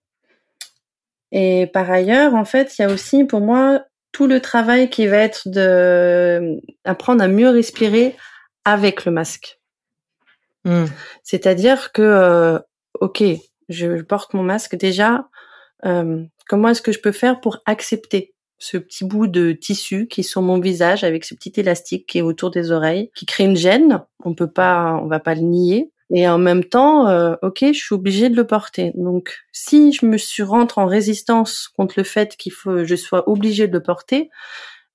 Et 1.31 1.69
par 1.73 1.89
ailleurs, 1.89 2.35
en 2.35 2.45
fait, 2.45 2.77
il 2.77 2.83
y 2.83 2.85
a 2.85 2.93
aussi 2.93 3.23
pour 3.23 3.41
moi 3.41 3.85
tout 4.13 4.27
le 4.27 4.41
travail 4.41 4.91
qui 4.91 5.07
va 5.07 5.17
être 5.17 5.49
de 5.49 6.61
apprendre 6.85 7.25
à 7.25 7.29
mieux 7.29 7.49
respirer 7.49 8.15
avec 8.65 9.05
le 9.05 9.13
masque. 9.13 9.59
Hmm. 10.65 10.85
C'est-à-dire 11.25 11.93
que, 11.93 12.03
euh, 12.03 12.59
ok, 13.01 13.25
je 13.69 14.03
porte 14.03 14.35
mon 14.35 14.43
masque 14.43 14.77
déjà. 14.77 15.29
Euh, 15.85 16.23
comment 16.47 16.69
est-ce 16.69 16.83
que 16.83 16.93
je 16.93 17.01
peux 17.01 17.13
faire 17.13 17.41
pour 17.41 17.59
accepter 17.67 18.35
ce 18.59 18.77
petit 18.77 19.05
bout 19.05 19.27
de 19.27 19.51
tissu 19.53 20.07
qui 20.07 20.21
est 20.21 20.25
sur 20.25 20.41
mon 20.41 20.61
visage 20.61 21.03
avec 21.03 21.25
ce 21.25 21.35
petit 21.35 21.53
élastique 21.57 22.07
qui 22.07 22.19
est 22.19 22.23
autour 22.23 22.51
des 22.53 22.71
oreilles, 22.71 23.11
qui 23.17 23.27
crée 23.27 23.45
une 23.45 23.57
gêne. 23.57 24.05
On 24.25 24.35
peut 24.35 24.51
pas, 24.51 25.01
on 25.03 25.09
va 25.09 25.19
pas 25.19 25.35
le 25.35 25.41
nier. 25.41 25.91
Et 26.15 26.29
en 26.29 26.39
même 26.39 26.65
temps, 26.65 27.09
euh, 27.09 27.35
ok, 27.43 27.61
je 27.61 27.73
suis 27.73 27.95
obligée 27.95 28.29
de 28.29 28.37
le 28.37 28.47
porter. 28.47 28.93
Donc, 28.95 29.39
si 29.53 29.93
je 29.93 30.05
me 30.05 30.19
suis 30.19 30.43
rentre 30.43 30.79
en 30.79 30.87
résistance 30.87 31.69
contre 31.69 31.95
le 31.97 32.05
fait 32.05 32.37
qu'il 32.37 32.53
faut, 32.53 32.85
je 32.85 32.97
sois 32.97 33.29
obligée 33.29 33.67
de 33.67 33.73
le 33.73 33.83
porter, 33.83 34.29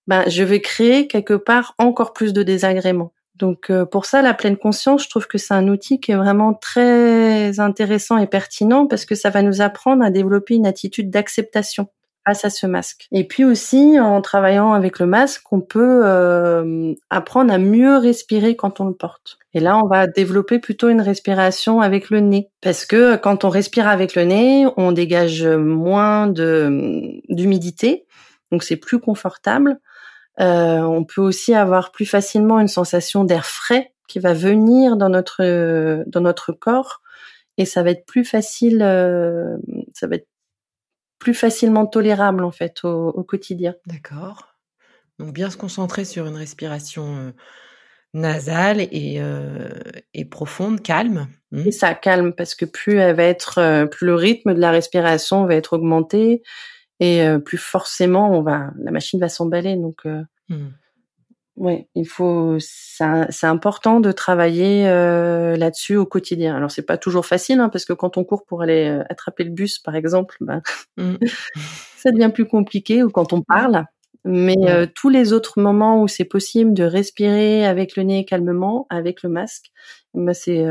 ben, 0.05 0.23
je 0.27 0.43
vais 0.43 0.61
créer 0.61 1.07
quelque 1.07 1.33
part 1.33 1.73
encore 1.79 2.13
plus 2.13 2.33
de 2.33 2.43
désagréments. 2.43 3.13
Donc, 3.35 3.69
euh, 3.69 3.85
pour 3.85 4.05
ça, 4.05 4.21
la 4.21 4.33
pleine 4.33 4.57
conscience, 4.57 5.03
je 5.03 5.09
trouve 5.09 5.27
que 5.27 5.37
c'est 5.37 5.53
un 5.53 5.67
outil 5.67 5.99
qui 5.99 6.11
est 6.11 6.15
vraiment 6.15 6.53
très 6.53 7.59
intéressant 7.59 8.17
et 8.17 8.27
pertinent 8.27 8.87
parce 8.87 9.05
que 9.05 9.15
ça 9.15 9.29
va 9.29 9.41
nous 9.41 9.61
apprendre 9.61 10.03
à 10.03 10.11
développer 10.11 10.55
une 10.55 10.65
attitude 10.65 11.09
d'acceptation 11.09 11.87
à 12.27 12.49
ce 12.49 12.67
masque. 12.67 13.07
Et 13.11 13.25
puis 13.25 13.43
aussi, 13.43 13.99
en 13.99 14.21
travaillant 14.21 14.73
avec 14.73 14.99
le 14.99 15.05
masque, 15.05 15.43
on 15.51 15.61
peut 15.61 16.01
euh, 16.03 16.93
apprendre 17.09 17.53
à 17.53 17.57
mieux 17.57 17.97
respirer 17.97 18.55
quand 18.55 18.79
on 18.79 18.85
le 18.85 18.93
porte. 18.93 19.37
Et 19.53 19.59
là, 19.59 19.77
on 19.77 19.87
va 19.87 20.07
développer 20.07 20.59
plutôt 20.59 20.89
une 20.89 21.01
respiration 21.01 21.81
avec 21.81 22.09
le 22.09 22.19
nez. 22.19 22.49
Parce 22.61 22.85
que 22.85 23.15
quand 23.15 23.43
on 23.43 23.49
respire 23.49 23.87
avec 23.87 24.15
le 24.15 24.23
nez, 24.23 24.67
on 24.77 24.91
dégage 24.91 25.45
moins 25.45 26.27
de 26.27 27.21
d'humidité, 27.29 28.05
donc 28.51 28.63
c'est 28.63 28.77
plus 28.77 28.99
confortable. 28.99 29.79
Euh, 30.39 30.79
on 30.81 31.03
peut 31.03 31.21
aussi 31.21 31.53
avoir 31.55 31.91
plus 31.91 32.05
facilement 32.05 32.59
une 32.59 32.67
sensation 32.67 33.23
d'air 33.23 33.45
frais 33.45 33.93
qui 34.07 34.19
va 34.19 34.33
venir 34.33 34.95
dans 34.97 35.09
notre 35.09 36.03
dans 36.07 36.21
notre 36.21 36.51
corps 36.51 37.01
et 37.57 37.65
ça 37.65 37.83
va 37.83 37.91
être 37.91 38.05
plus 38.05 38.23
facile, 38.23 38.81
euh, 38.81 39.57
ça 39.93 40.07
va 40.07 40.15
être 40.15 40.27
plus 41.19 41.33
facilement 41.33 41.85
tolérable 41.85 42.43
en 42.43 42.51
fait 42.51 42.83
au, 42.83 43.23
quotidien. 43.23 43.75
D'accord. 43.85 44.55
Donc 45.19 45.33
bien 45.33 45.49
se 45.49 45.57
concentrer 45.57 46.05
sur 46.05 46.27
une 46.27 46.35
respiration 46.35 47.17
euh, 47.17 47.31
nasale 48.13 48.81
et, 48.81 49.17
euh, 49.19 49.69
et 50.13 50.25
profonde, 50.25 50.81
calme. 50.81 51.27
Hmm. 51.51 51.67
Et 51.67 51.71
ça 51.71 51.95
calme 51.95 52.33
parce 52.33 52.55
que 52.55 52.65
plus 52.65 52.97
elle 52.97 53.15
va 53.15 53.23
être, 53.23 53.57
euh, 53.57 53.85
plus 53.85 54.05
le 54.05 54.15
rythme 54.15 54.53
de 54.53 54.59
la 54.59 54.71
respiration 54.71 55.45
va 55.45 55.55
être 55.55 55.73
augmenté 55.73 56.43
et 56.99 57.23
plus 57.45 57.59
forcément 57.59 58.31
on 58.31 58.41
va, 58.41 58.71
la 58.79 58.89
machine 58.89 59.19
va 59.19 59.29
s'emballer. 59.29 59.75
Donc 59.75 60.05
hmm. 60.49 60.69
Oui, 61.57 61.87
il 61.95 62.07
faut. 62.07 62.57
C'est 62.59 63.47
important 63.47 63.99
de 63.99 64.11
travailler 64.11 64.87
euh, 64.87 65.55
là-dessus 65.55 65.95
au 65.95 66.05
quotidien. 66.05 66.55
Alors 66.55 66.69
c'est 66.69 66.85
pas 66.85 66.97
toujours 66.97 67.25
facile 67.25 67.59
hein, 67.59 67.69
parce 67.69 67.83
que 67.83 67.93
quand 67.93 68.15
on 68.17 68.23
court 68.23 68.45
pour 68.45 68.61
aller 68.61 68.87
euh, 68.87 69.03
attraper 69.09 69.43
le 69.43 69.49
bus, 69.49 69.79
par 69.79 69.95
exemple, 69.95 70.37
ben, 70.39 70.61
mmh. 70.97 71.15
ça 71.97 72.11
devient 72.11 72.29
plus 72.31 72.45
compliqué 72.45 73.01
ou 73.01 73.09
quand 73.09 73.33
on 73.33 73.41
parle. 73.41 73.85
Mais 74.23 74.57
euh, 74.69 74.85
tous 74.93 75.09
les 75.09 75.31
autres 75.33 75.59
moments 75.59 76.01
où 76.01 76.07
c'est 76.07 76.25
possible 76.25 76.73
de 76.73 76.83
respirer 76.83 77.65
avec 77.65 77.95
le 77.95 78.03
nez 78.03 78.25
calmement, 78.25 78.85
avec 78.89 79.23
le 79.23 79.29
masque, 79.29 79.71
ben 80.25 80.33
c'est 80.33 80.65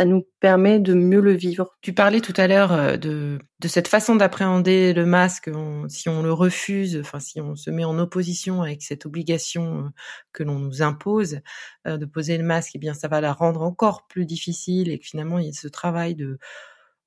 ça 0.00 0.04
nous 0.04 0.26
permet 0.40 0.78
de 0.78 0.94
mieux 0.94 1.20
le 1.20 1.32
vivre. 1.32 1.76
Tu 1.82 1.92
parlais 1.92 2.20
tout 2.20 2.32
à 2.36 2.46
l'heure 2.46 2.72
euh, 2.72 2.96
de, 2.96 3.38
cette 3.66 3.88
façon 3.88 4.16
d'appréhender 4.16 4.94
le 4.94 5.04
masque, 5.04 5.50
si 5.88 6.08
on 6.08 6.22
le 6.22 6.32
refuse, 6.32 6.98
enfin 6.98 7.20
si 7.20 7.40
on 7.40 7.56
se 7.56 7.70
met 7.70 7.84
en 7.84 7.98
opposition 7.98 8.62
avec 8.62 8.82
cette 8.82 9.04
obligation 9.04 9.78
euh, 9.78 9.88
que 10.32 10.42
l'on 10.42 10.58
nous 10.58 10.80
impose 10.80 11.40
euh, 11.86 11.98
de 11.98 12.06
poser 12.06 12.38
le 12.38 12.44
masque, 12.44 12.70
eh 12.76 12.78
bien 12.78 12.94
ça 12.94 13.08
va 13.08 13.20
la 13.20 13.32
rendre 13.32 13.62
encore 13.62 14.06
plus 14.06 14.24
difficile 14.26 14.90
et 14.90 14.98
que 14.98 15.04
finalement 15.04 15.38
il 15.38 15.46
y 15.46 15.50
a 15.50 15.52
ce 15.52 15.68
travail 15.68 16.14
de 16.14 16.38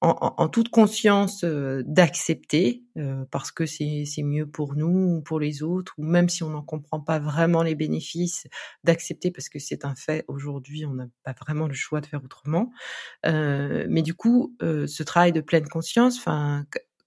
en, 0.04 0.50
toute 0.50 0.70
conscience 0.70 1.44
euh, 1.46 1.82
d'accepter 1.86 2.84
euh, 2.98 3.24
parce 3.32 3.52
que 3.52 3.66
c'est 3.66 4.06
mieux 4.18 4.46
pour 4.46 4.76
nous 4.76 5.18
ou 5.18 5.22
pour 5.22 5.40
les 5.40 5.64
autres 5.64 5.94
ou 5.98 6.04
même 6.04 6.28
si 6.28 6.44
on 6.44 6.50
n'en 6.50 6.62
comprend 6.62 7.00
pas 7.00 7.20
vraiment 7.20 7.64
les 7.64 7.74
bénéfices 7.76 8.48
d'accepter 8.84 9.32
parce 9.32 9.48
que 9.48 9.60
c'est 9.60 9.86
un 9.86 9.96
fait. 9.96 10.26
Aujourd'hui 10.28 10.86
on 10.86 10.94
n'a 10.94 11.08
pas 11.24 11.34
vraiment 11.40 11.68
le 11.68 11.74
choix 11.74 12.02
de 12.02 12.06
faire 12.06 12.24
autrement. 12.24 12.72
Euh, 13.26 13.86
mais 13.90 14.02
du 14.02 14.14
coup 14.14 14.56
ce 14.62 15.04
travail 15.04 15.32
de 15.32 15.42
pleine 15.42 15.68
conscience 15.68 16.18
enfin 16.18 16.66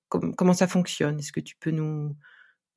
comment 0.09 0.55
ça 0.55 0.67
fonctionne? 0.67 1.19
Est-ce 1.19 1.33
que 1.33 1.41
tu 1.41 1.57
peux 1.57 1.71
nous 1.71 2.17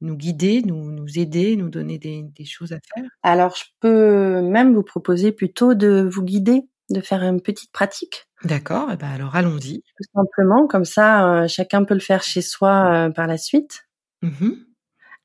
nous 0.02 0.16
guider, 0.16 0.62
nous, 0.62 0.92
nous 0.92 1.20
aider, 1.20 1.56
nous 1.56 1.70
donner 1.70 1.98
des, 1.98 2.24
des 2.24 2.46
choses 2.46 2.72
à 2.72 2.80
faire? 2.96 3.10
Alors, 3.22 3.56
je 3.56 3.66
peux 3.82 4.42
même 4.42 4.74
vous 4.74 4.84
proposer 4.84 5.32
plutôt 5.32 5.74
de 5.74 6.08
vous 6.10 6.24
guider 6.24 6.64
de 6.94 7.02
faire 7.02 7.24
une 7.24 7.42
petite 7.42 7.72
pratique. 7.72 8.28
D'accord, 8.44 8.90
eh 8.94 8.96
ben 8.96 9.10
alors 9.10 9.36
allons-y. 9.36 9.82
Tout 9.98 10.10
simplement, 10.16 10.68
comme 10.68 10.86
ça, 10.86 11.44
euh, 11.44 11.48
chacun 11.48 11.84
peut 11.84 11.94
le 11.94 12.00
faire 12.00 12.24
chez 12.24 12.42
soi 12.42 13.08
euh, 13.08 13.10
par 13.10 13.28
la 13.28 13.38
suite. 13.38 13.88
Mmh 14.22 14.52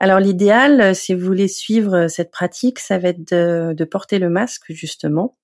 alors 0.01 0.19
l'idéal, 0.19 0.81
euh, 0.81 0.93
si 0.93 1.15
vous 1.15 1.25
voulez 1.25 1.47
suivre 1.47 2.09
cette 2.09 2.33
pratique, 2.33 2.81
ça 2.81 2.99
va 2.99 3.11
être 3.11 3.33
de, 3.33 3.85
porter 3.85 4.19
le 4.19 4.29
masque 4.29 4.65
justement. 4.71 5.39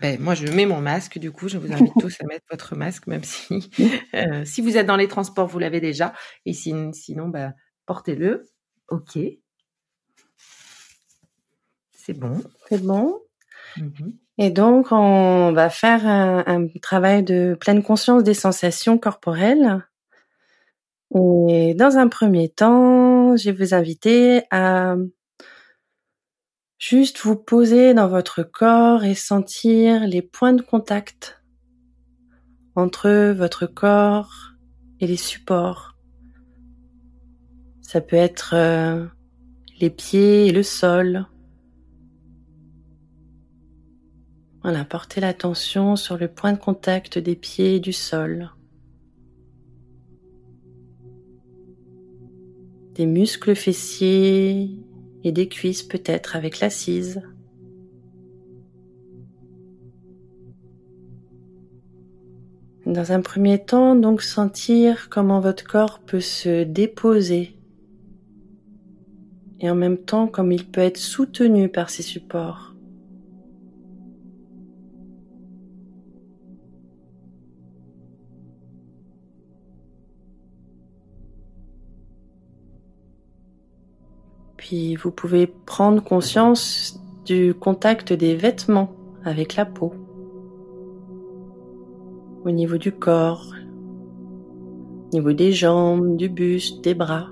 Ben, 0.00 0.18
moi, 0.20 0.34
je 0.34 0.46
mets 0.46 0.66
mon 0.66 0.80
masque, 0.80 1.18
du 1.18 1.32
coup, 1.32 1.48
je 1.48 1.58
vous 1.58 1.72
invite 1.72 1.92
tous 1.98 2.16
à 2.20 2.24
mettre 2.26 2.46
votre 2.48 2.76
masque, 2.76 3.08
même 3.08 3.24
si 3.24 3.68
si 4.44 4.62
vous 4.62 4.76
êtes 4.76 4.86
dans 4.86 4.96
les 4.96 5.08
transports, 5.08 5.48
vous 5.48 5.58
l'avez 5.58 5.80
déjà, 5.80 6.14
et 6.46 6.52
sinon, 6.52 7.28
ben, 7.28 7.54
portez-le. 7.86 8.48
Ok. 8.88 9.18
C'est 11.92 12.14
bon. 12.14 12.40
C'est 12.68 12.82
bon. 12.82 13.20
Mmh 13.76 14.10
et 14.38 14.50
donc, 14.50 14.92
on 14.92 15.52
va 15.52 15.68
faire 15.68 16.06
un, 16.06 16.68
travail 16.80 17.24
de 17.24 17.56
pleine 17.60 17.82
conscience 17.82 18.22
des 18.22 18.34
sensations 18.34 18.96
corporelles. 18.96 19.84
Et 21.14 21.74
dans 21.74 21.96
un 21.96 22.06
premier 22.06 22.48
temps, 22.48 23.36
je 23.36 23.50
vais 23.50 23.64
vous 23.64 23.74
inviter 23.74 24.42
à 24.52 24.94
juste 26.78 27.18
vous 27.18 27.34
poser 27.34 27.94
dans 27.94 28.06
votre 28.06 28.44
corps 28.44 29.02
et 29.02 29.16
sentir 29.16 30.06
les 30.06 30.22
points 30.22 30.52
de 30.52 30.62
contact 30.62 31.42
entre 32.76 33.32
votre 33.32 33.66
corps 33.66 34.52
et 35.00 35.08
les 35.08 35.16
supports. 35.16 35.96
Ça 37.80 38.00
peut 38.00 38.14
être 38.14 38.54
euh, 38.54 39.04
les 39.80 39.90
pieds 39.90 40.46
et 40.46 40.52
le 40.52 40.62
sol, 40.62 41.26
Voilà, 44.62 44.84
portez 44.84 45.20
l'attention 45.20 45.96
sur 45.96 46.18
le 46.18 46.28
point 46.28 46.52
de 46.52 46.58
contact 46.58 47.18
des 47.18 47.36
pieds 47.36 47.76
et 47.76 47.80
du 47.80 47.92
sol. 47.92 48.50
Des 52.94 53.06
muscles 53.06 53.54
fessiers 53.54 54.70
et 55.22 55.32
des 55.32 55.48
cuisses 55.48 55.84
peut-être 55.84 56.34
avec 56.34 56.60
l'assise. 56.60 57.22
Dans 62.84 63.12
un 63.12 63.20
premier 63.20 63.64
temps, 63.64 63.94
donc 63.94 64.22
sentir 64.22 65.08
comment 65.10 65.40
votre 65.40 65.64
corps 65.64 66.00
peut 66.00 66.20
se 66.20 66.64
déposer 66.64 67.58
et 69.60 69.70
en 69.70 69.74
même 69.74 69.98
temps 69.98 70.26
comme 70.26 70.52
il 70.52 70.66
peut 70.66 70.80
être 70.80 70.96
soutenu 70.96 71.68
par 71.68 71.90
ses 71.90 72.02
supports. 72.02 72.67
Puis 84.68 84.96
vous 84.96 85.10
pouvez 85.10 85.46
prendre 85.46 86.04
conscience 86.04 87.00
du 87.24 87.54
contact 87.54 88.12
des 88.12 88.36
vêtements 88.36 88.92
avec 89.24 89.56
la 89.56 89.64
peau. 89.64 89.94
Au 92.44 92.50
niveau 92.50 92.76
du 92.76 92.92
corps, 92.92 93.46
au 95.06 95.14
niveau 95.14 95.32
des 95.32 95.52
jambes, 95.52 96.18
du 96.18 96.28
buste, 96.28 96.84
des 96.84 96.92
bras. 96.92 97.30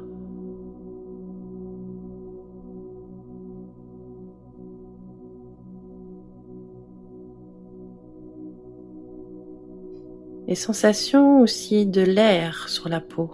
Les 10.48 10.54
sensations 10.54 11.42
aussi 11.42 11.84
de 11.84 12.00
l'air 12.00 12.70
sur 12.70 12.88
la 12.88 13.02
peau. 13.02 13.30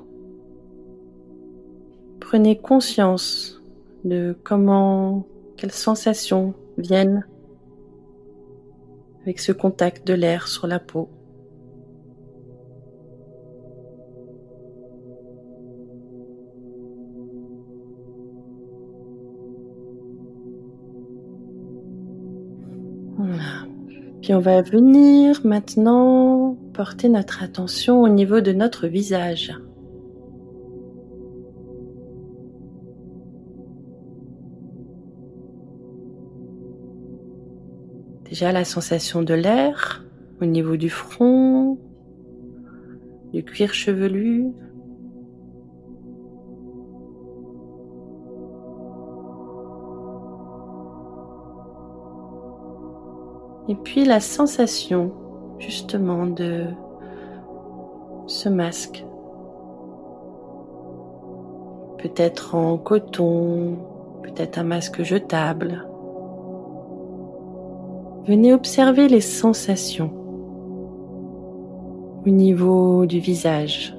Prenez 2.19 2.59
conscience 2.59 3.62
de 4.05 4.37
comment, 4.43 5.27
quelles 5.57 5.73
sensations 5.73 6.55
viennent 6.79 7.27
avec 9.23 9.39
ce 9.39 9.53
contact 9.53 10.07
de 10.07 10.15
l'air 10.15 10.49
sur 10.49 10.67
la 10.67 10.81
peau. 10.81 11.09
Puis 24.23 24.35
on 24.35 24.39
va 24.39 24.63
venir 24.63 25.41
maintenant 25.45 26.57
porter 26.73 27.09
notre 27.09 27.43
attention 27.43 28.03
au 28.03 28.09
niveau 28.09 28.41
de 28.41 28.53
notre 28.53 28.87
visage. 28.87 29.53
Déjà 38.33 38.51
la 38.51 38.65
sensation 38.65 39.21
de 39.21 39.35
l'air 39.35 40.03
au 40.41 40.47
niveau 40.47 40.79
du 40.79 40.89
front, 40.89 41.77
du 43.31 43.45
cuir 43.45 43.75
chevelu. 43.75 44.47
Et 53.69 53.75
puis 53.75 54.07
la 54.07 54.21
sensation 54.21 55.12
justement 55.59 56.25
de 56.25 56.65
ce 58.29 58.49
masque. 58.49 59.05
Peut-être 61.99 62.55
en 62.55 62.79
coton, 62.79 63.77
peut-être 64.23 64.57
un 64.57 64.65
masque 64.65 65.03
jetable. 65.03 65.87
Venez 68.25 68.52
observer 68.52 69.09
les 69.09 69.21
sensations 69.21 70.12
au 72.25 72.31
niveau 72.31 73.05
du 73.05 73.19
visage. 73.19 73.97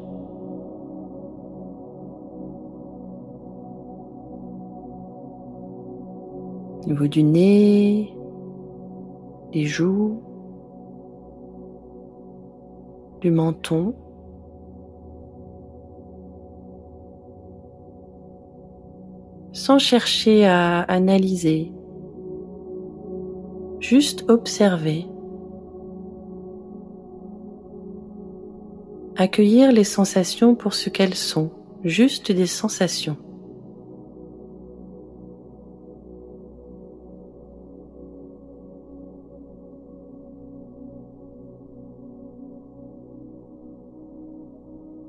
Au 6.83 6.87
niveau 6.87 7.07
du 7.07 7.23
nez, 7.23 8.15
des 9.51 9.65
joues, 9.65 10.21
du 13.19 13.29
menton. 13.29 13.93
Sans 19.51 19.79
chercher 19.79 20.45
à 20.45 20.79
analyser, 20.83 21.73
Juste 23.83 24.23
observer. 24.29 25.05
Accueillir 29.17 29.73
les 29.73 29.83
sensations 29.83 30.55
pour 30.55 30.73
ce 30.73 30.89
qu'elles 30.89 31.15
sont, 31.15 31.51
juste 31.83 32.31
des 32.31 32.45
sensations. 32.45 33.17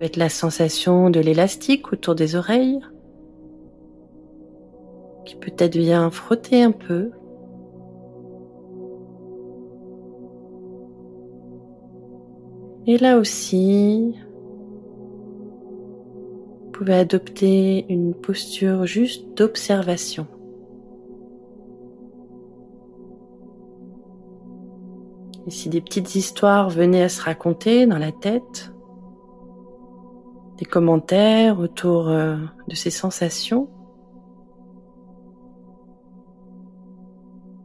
Faites 0.01 0.17
la 0.17 0.29
sensation 0.29 1.11
de 1.11 1.21
l'élastique 1.21 1.93
autour 1.93 2.17
des 2.17 2.35
oreilles 2.35 2.81
qui 5.25 5.37
peut-être 5.37 5.77
vient 5.77 6.11
frotter 6.11 6.65
un 6.65 6.73
peu 6.73 7.13
Et 12.87 12.99
là 12.99 13.17
aussi, 13.17 14.15
vous 16.65 16.71
pouvez 16.71 16.95
adopter 16.95 17.87
une 17.89 18.13
posture 18.13 18.85
juste 18.85 19.39
d'observation. 19.39 20.27
Et 25.47 25.51
si 25.51 25.71
des 25.71 25.81
petites 25.81 26.15
histoires 26.15 26.69
venaient 26.69 27.03
à 27.03 27.09
se 27.09 27.23
raconter 27.23 27.87
dans 27.87 27.99
la 27.99 28.13
tête, 28.13 28.73
des 30.59 30.67
commentaires 30.67 31.59
autour 31.61 32.09
euh, 32.09 32.37
de 32.69 32.75
ces 32.75 32.91
sensations, 32.91 33.69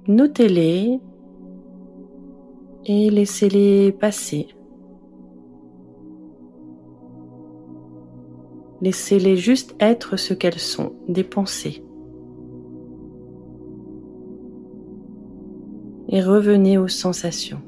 notez-les 0.07 0.99
et 2.85 3.09
laissez-les 3.09 3.91
passer. 3.91 4.47
Laissez-les 8.81 9.35
juste 9.35 9.75
être 9.79 10.17
ce 10.17 10.33
qu'elles 10.33 10.59
sont, 10.59 10.93
des 11.07 11.23
pensées. 11.23 11.83
Et 16.07 16.23
revenez 16.23 16.77
aux 16.77 16.87
sensations. 16.87 17.61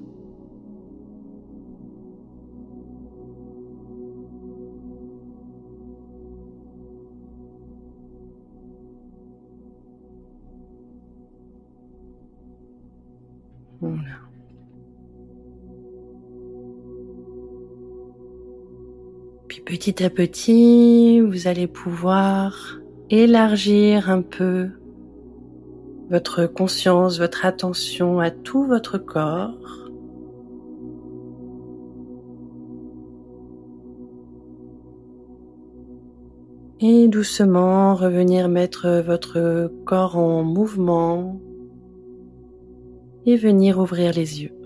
Petit 19.82 20.04
à 20.04 20.12
petit, 20.12 21.22
vous 21.22 21.48
allez 21.48 21.66
pouvoir 21.66 22.78
élargir 23.10 24.12
un 24.12 24.22
peu 24.22 24.70
votre 26.12 26.46
conscience, 26.46 27.18
votre 27.18 27.48
attention 27.48 28.20
à 28.20 28.30
tout 28.30 28.64
votre 28.64 29.00
corps. 29.00 29.90
Et 36.80 37.08
doucement 37.08 37.96
revenir 37.96 38.50
mettre 38.50 39.02
votre 39.04 39.72
corps 39.84 40.16
en 40.16 40.44
mouvement 40.44 41.42
et 43.26 43.36
venir 43.36 43.80
ouvrir 43.80 44.14
les 44.14 44.44
yeux. 44.44 44.61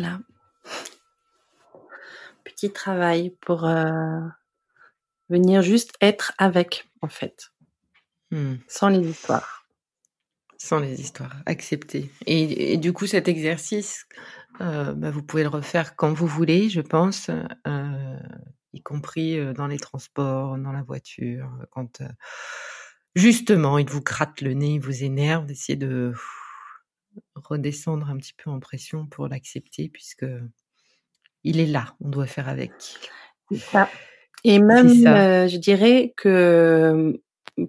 Voilà. 0.00 0.20
Petit 2.44 2.72
travail 2.72 3.36
pour 3.42 3.66
euh, 3.66 4.20
venir 5.28 5.60
juste 5.62 5.94
être 6.00 6.32
avec, 6.38 6.88
en 7.02 7.08
fait, 7.08 7.52
Hmm. 8.30 8.54
sans 8.68 8.88
les 8.88 9.06
histoires. 9.06 9.66
Sans 10.56 10.78
les 10.78 11.00
histoires, 11.00 11.36
accepter. 11.46 12.10
Et, 12.26 12.72
et 12.72 12.76
du 12.76 12.92
coup, 12.92 13.06
cet 13.06 13.26
exercice, 13.28 14.06
euh, 14.60 14.94
bah, 14.94 15.10
vous 15.10 15.22
pouvez 15.22 15.42
le 15.42 15.48
refaire 15.48 15.96
quand 15.96 16.12
vous 16.12 16.28
voulez, 16.28 16.68
je 16.70 16.80
pense, 16.80 17.28
euh, 17.66 18.16
y 18.72 18.82
compris 18.82 19.52
dans 19.54 19.66
les 19.66 19.78
transports, 19.78 20.56
dans 20.56 20.72
la 20.72 20.82
voiture, 20.82 21.50
quand 21.70 22.02
justement 23.16 23.78
il 23.78 23.88
vous 23.90 24.02
gratte 24.02 24.40
le 24.42 24.54
nez, 24.54 24.74
il 24.74 24.80
vous 24.80 25.02
énerve, 25.02 25.44
d'essayer 25.44 25.76
de 25.76 26.12
redescendre 27.46 28.08
un 28.10 28.16
petit 28.16 28.34
peu 28.34 28.50
en 28.50 28.60
pression 28.60 29.06
pour 29.06 29.28
l'accepter, 29.28 29.88
puisque 29.88 30.26
il 31.44 31.60
est 31.60 31.66
là, 31.66 31.94
on 32.00 32.08
doit 32.08 32.26
faire 32.26 32.48
avec. 32.48 32.72
Ça. 33.56 33.88
Et 34.44 34.58
même, 34.58 34.94
ça. 35.02 35.20
euh, 35.20 35.48
je 35.48 35.56
dirais 35.56 36.14
que 36.16 37.20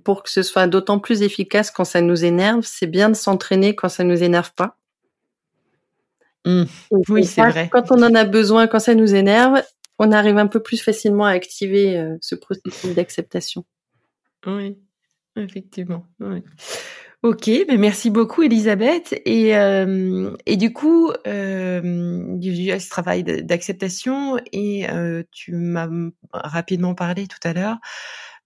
pour 0.04 0.24
que 0.24 0.30
ce 0.30 0.42
soit 0.42 0.68
d'autant 0.68 1.00
plus 1.00 1.22
efficace 1.22 1.72
quand 1.72 1.84
ça 1.84 2.02
nous 2.02 2.24
énerve, 2.24 2.62
c'est 2.64 2.88
bien 2.88 3.10
de 3.10 3.16
s'entraîner 3.16 3.76
quand 3.76 3.90
ça 3.90 4.04
nous 4.04 4.24
énerve 4.24 4.54
pas. 4.54 4.78
Et 6.46 6.64
Oui, 7.10 7.26
c'est 7.26 7.42
vrai. 7.42 7.70
Quand 7.72 7.92
on 7.92 8.02
en 8.04 8.16
a 8.16 8.24
besoin, 8.24 8.68
quand 8.68 8.80
ça 8.80 8.96
nous 8.96 9.14
énerve, 9.14 9.62
on 10.00 10.12
arrive 10.12 10.38
un 10.38 10.48
peu 10.48 10.62
plus 10.62 10.82
facilement 10.82 11.26
à 11.26 11.32
activer 11.32 11.98
euh, 11.98 12.18
ce 12.22 12.36
processus 12.36 12.96
d'acceptation. 12.96 13.66
Oui, 14.48 14.78
effectivement. 15.36 16.08
oui. 16.20 16.42
Ok, 17.24 17.52
ben 17.68 17.80
merci 17.80 18.10
beaucoup 18.10 18.42
Elisabeth. 18.42 19.14
Et, 19.26 19.56
euh, 19.56 20.36
et 20.48 20.58
du 20.58 20.74
coup, 20.74 21.12
euh, 21.28 21.80
ce 22.42 22.90
travail 22.90 23.24
d'acceptation 23.24 24.40
et 24.52 24.90
euh, 24.90 25.22
tu 25.32 25.54
m'as 25.54 25.88
rapidement 26.34 26.96
parlé 26.96 27.28
tout 27.28 27.38
à 27.44 27.54
l'heure 27.54 27.78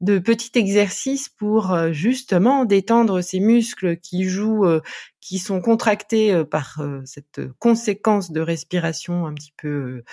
de 0.01 0.19
petits 0.19 0.51
exercices 0.55 1.29
pour 1.29 1.71
euh, 1.71 1.91
justement 1.91 2.65
détendre 2.65 3.21
ces 3.21 3.39
muscles 3.39 3.97
qui 3.97 4.25
jouent, 4.25 4.65
euh, 4.65 4.81
qui 5.25 5.39
sont 5.39 5.59
contractés 5.59 6.31
euh, 6.31 6.43
par 6.43 6.79
cette 7.05 7.41
conséquence 7.57 8.31
de 8.31 8.41
respiration 8.41 9.25
un 9.25 9.33
petit 9.33 9.53
peu 9.57 10.03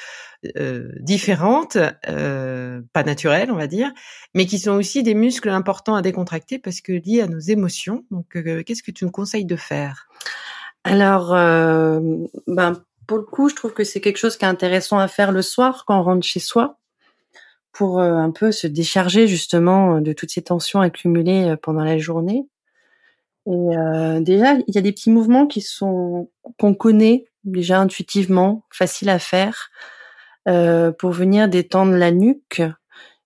euh, 0.56 0.88
différente, 1.00 1.76
euh, 2.08 2.80
pas 2.94 3.02
naturelle 3.04 3.50
on 3.50 3.56
va 3.56 3.66
dire, 3.66 3.92
mais 4.34 4.46
qui 4.46 4.58
sont 4.58 4.72
aussi 4.72 5.02
des 5.02 5.14
muscles 5.14 5.50
importants 5.50 5.94
à 5.94 6.02
décontracter 6.02 6.58
parce 6.58 6.80
que 6.80 6.92
liés 6.92 7.20
à 7.20 7.26
nos 7.26 7.40
émotions. 7.40 8.04
Donc, 8.10 8.38
qu'est-ce 8.64 8.82
que 8.82 8.90
tu 8.90 9.04
nous 9.04 9.10
conseilles 9.10 9.44
de 9.44 9.56
faire? 9.56 10.08
Alors, 10.84 11.28
ben, 12.46 12.82
pour 13.06 13.18
le 13.18 13.24
coup, 13.24 13.48
je 13.48 13.54
trouve 13.54 13.72
que 13.72 13.84
c'est 13.84 14.00
quelque 14.00 14.16
chose 14.16 14.36
qui 14.36 14.44
est 14.44 14.48
intéressant 14.48 14.98
à 14.98 15.08
faire 15.08 15.30
le 15.30 15.42
soir 15.42 15.84
quand 15.86 15.98
on 16.00 16.02
rentre 16.02 16.26
chez 16.26 16.40
soi 16.40 16.78
pour 17.72 18.00
euh, 18.00 18.14
un 18.14 18.30
peu 18.30 18.52
se 18.52 18.66
décharger 18.66 19.26
justement 19.26 20.00
de 20.00 20.12
toutes 20.12 20.30
ces 20.30 20.42
tensions 20.42 20.80
accumulées 20.80 21.50
euh, 21.50 21.56
pendant 21.56 21.85
la 21.85 21.98
journée. 21.98 22.46
Et 23.46 23.50
euh, 23.50 24.20
déjà, 24.20 24.54
il 24.54 24.74
y 24.74 24.78
a 24.78 24.82
des 24.82 24.92
petits 24.92 25.11
mouvements 25.11 25.46
qui 25.46 25.61
sont 25.61 26.30
qu'on 26.58 26.74
connaît 26.74 27.26
déjà 27.44 27.80
intuitivement, 27.80 28.64
faciles 28.70 29.08
à 29.08 29.18
faire, 29.18 29.70
euh, 30.48 30.92
pour 30.92 31.11
venir 31.12 31.48
détendre 31.48 31.92
la 31.92 32.12
nuque, 32.12 32.62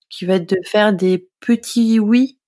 qui 0.09 0.24
va 0.26 0.35
être 0.37 0.48
de 0.50 0.59
faire 0.64 0.92
des 0.94 1.28
petits 1.40 2.00
oui, 2.00 2.38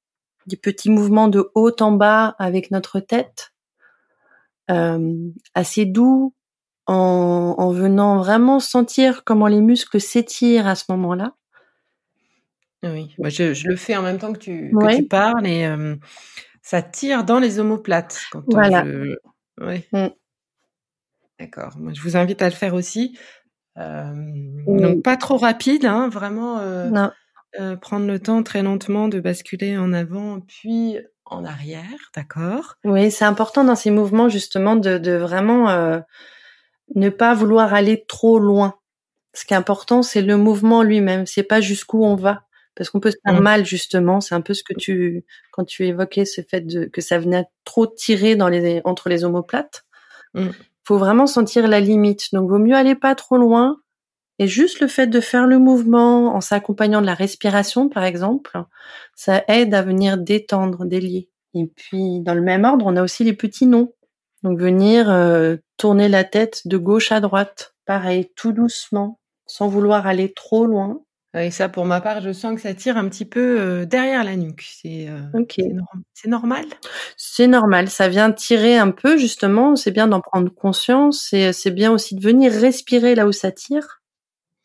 des 0.46 0.56
petits 0.56 0.90
mouvements 0.90 1.28
de 1.28 1.50
haut 1.54 1.72
en 1.80 1.92
bas 1.92 2.34
avec 2.38 2.70
notre 2.70 3.00
tête, 3.00 3.52
euh, 4.70 5.14
assez 5.54 5.84
doux, 5.84 6.34
en 6.86 7.70
venant 7.70 8.16
vraiment 8.16 8.60
sentir 8.60 9.22
comment 9.24 9.46
les 9.46 9.60
muscles 9.60 10.00
s'étirent 10.00 10.66
à 10.66 10.74
ce 10.74 10.84
moment-là. 10.88 11.34
Oui, 12.84 13.14
moi, 13.18 13.28
je, 13.28 13.54
je 13.54 13.66
le 13.68 13.76
fais 13.76 13.96
en 13.96 14.02
même 14.02 14.18
temps 14.18 14.32
que 14.32 14.38
tu, 14.38 14.70
que 14.70 14.76
Ouais. 14.84 14.96
tu 14.96 15.04
parles 15.06 15.46
et 15.46 15.66
euh, 15.66 15.96
ça 16.62 16.80
tire 16.82 17.24
dans 17.24 17.38
les 17.40 17.58
omoplates 17.58 18.20
quand 18.30 18.42
Voilà. 18.46 18.84
je... 18.84 19.16
ouais. 19.64 19.86
Mm. 19.92 20.08
D'accord. 21.40 21.74
Moi, 21.78 21.92
je 21.94 22.00
vous 22.02 22.16
invite 22.16 22.42
à 22.42 22.48
le 22.48 22.54
faire 22.54 22.74
aussi. 22.74 23.18
Euh, 23.78 24.12
donc 24.66 25.02
pas 25.02 25.16
trop 25.16 25.36
rapide, 25.36 25.84
hein, 25.86 26.08
vraiment 26.08 26.58
euh, 26.58 27.76
prendre 27.76 28.06
le 28.06 28.18
temps 28.18 28.42
très 28.42 28.62
lentement 28.62 29.06
de 29.08 29.20
basculer 29.20 29.76
en 29.78 29.92
avant 29.92 30.40
puis 30.40 30.98
en 31.24 31.44
arrière, 31.44 32.10
d'accord? 32.16 32.74
Oui, 32.84 33.10
c'est 33.12 33.24
important 33.24 33.62
dans 33.62 33.76
ces 33.76 33.90
mouvements 33.92 34.28
justement 34.28 34.74
de, 34.74 34.98
de 34.98 35.12
vraiment 35.12 36.00
ne 36.94 37.08
pas 37.08 37.34
vouloir 37.34 37.72
aller 37.74 38.04
trop 38.08 38.38
loin. 38.40 38.74
Ce 39.34 39.44
qui 39.44 39.54
est 39.54 39.56
important, 39.56 40.02
c'est 40.02 40.22
le 40.22 40.36
mouvement 40.36 40.82
lui-même. 40.82 41.26
C'est 41.26 41.42
pas 41.44 41.60
jusqu'où 41.60 42.02
on 42.02 42.16
va, 42.16 42.42
parce 42.78 42.90
qu'on 42.90 43.00
peut 43.00 43.10
se 43.10 43.18
faire 43.26 43.40
Mm. 43.40 43.42
mal 43.42 43.66
justement. 43.66 44.20
C'est 44.20 44.36
un 44.36 44.40
peu 44.40 44.54
ce 44.54 44.62
que 44.62 44.72
tu, 44.72 45.24
quand 45.50 45.64
tu 45.64 45.86
évoquais 45.86 46.24
ce 46.24 46.40
fait 46.42 46.60
de 46.62 46.84
que 46.86 47.00
ça 47.00 47.18
venait 47.18 47.44
trop 47.64 47.86
tirer 47.88 48.36
dans 48.36 48.48
les 48.48 48.80
entre 48.84 49.08
les 49.08 49.24
omoplates. 49.24 49.84
Mm. 50.34 50.50
Faut 50.84 50.96
vraiment 50.96 51.26
sentir 51.26 51.66
la 51.68 51.80
limite. 51.80 52.32
Donc, 52.32 52.48
vaut 52.48 52.58
mieux 52.58 52.76
aller 52.76 52.94
pas 52.94 53.14
trop 53.16 53.36
loin. 53.36 53.76
Et 54.38 54.46
juste 54.46 54.78
le 54.80 54.86
fait 54.86 55.08
de 55.08 55.20
faire 55.20 55.46
le 55.48 55.58
mouvement 55.58 56.34
en 56.36 56.40
s'accompagnant 56.40 57.00
de 57.00 57.06
la 57.06 57.14
respiration, 57.14 57.88
par 57.88 58.04
exemple, 58.04 58.62
ça 59.16 59.42
aide 59.48 59.74
à 59.74 59.82
venir 59.82 60.16
détendre, 60.16 60.84
délier. 60.86 61.28
Et 61.54 61.66
puis, 61.66 62.20
dans 62.20 62.34
le 62.34 62.40
même 62.42 62.64
ordre, 62.64 62.86
on 62.86 62.94
a 62.96 63.02
aussi 63.02 63.24
les 63.24 63.32
petits 63.32 63.66
noms. 63.66 63.92
Donc, 64.44 64.60
venir 64.60 65.10
euh, 65.10 65.56
tourner 65.76 66.08
la 66.08 66.22
tête 66.22 66.62
de 66.68 66.76
gauche 66.76 67.10
à 67.10 67.18
droite. 67.20 67.74
Pareil, 67.84 68.30
tout 68.36 68.52
doucement, 68.52 69.18
sans 69.46 69.66
vouloir 69.66 70.06
aller 70.06 70.32
trop 70.32 70.66
loin. 70.66 71.00
Et 71.42 71.50
ça, 71.50 71.68
pour 71.68 71.84
ma 71.84 72.00
part, 72.00 72.20
je 72.20 72.32
sens 72.32 72.54
que 72.54 72.60
ça 72.60 72.74
tire 72.74 72.96
un 72.96 73.08
petit 73.08 73.24
peu 73.24 73.60
euh, 73.60 73.84
derrière 73.84 74.24
la 74.24 74.36
nuque. 74.36 74.62
C'est 74.62 75.08
euh, 75.08 75.44
c'est 76.14 76.28
normal? 76.28 76.64
C'est 77.16 77.46
normal. 77.46 77.88
Ça 77.88 78.08
vient 78.08 78.32
tirer 78.32 78.78
un 78.78 78.90
peu, 78.90 79.18
justement. 79.18 79.76
C'est 79.76 79.90
bien 79.90 80.08
d'en 80.08 80.20
prendre 80.20 80.52
conscience. 80.52 81.28
C'est 81.30 81.70
bien 81.70 81.92
aussi 81.92 82.14
de 82.14 82.22
venir 82.22 82.52
respirer 82.52 83.14
là 83.14 83.26
où 83.26 83.32
ça 83.32 83.52
tire. 83.52 84.02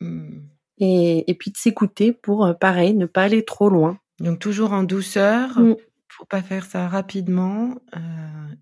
Mmh. 0.00 0.40
Et, 0.78 1.30
et, 1.30 1.34
puis 1.34 1.50
de 1.50 1.56
s'écouter 1.56 2.12
pour, 2.12 2.44
euh, 2.46 2.52
pareil, 2.52 2.94
ne 2.94 3.06
pas 3.06 3.22
aller 3.22 3.44
trop 3.44 3.68
loin. 3.68 3.98
Donc 4.20 4.38
toujours 4.38 4.72
en 4.72 4.82
douceur. 4.82 5.58
Mmh. 5.58 5.76
Faut 6.08 6.24
pas 6.26 6.42
faire 6.42 6.64
ça 6.64 6.88
rapidement. 6.88 7.74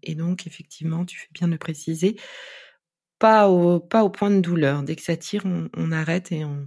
et 0.02 0.14
donc, 0.14 0.46
effectivement, 0.46 1.04
tu 1.04 1.18
fais 1.18 1.28
bien 1.32 1.48
de 1.48 1.56
préciser. 1.56 2.16
Pas 3.18 3.48
au, 3.48 3.78
pas 3.78 4.04
au 4.04 4.10
point 4.10 4.30
de 4.30 4.40
douleur. 4.40 4.82
Dès 4.82 4.96
que 4.96 5.02
ça 5.02 5.16
tire, 5.16 5.42
on, 5.44 5.68
on 5.76 5.92
arrête 5.92 6.32
et 6.32 6.44
on, 6.46 6.66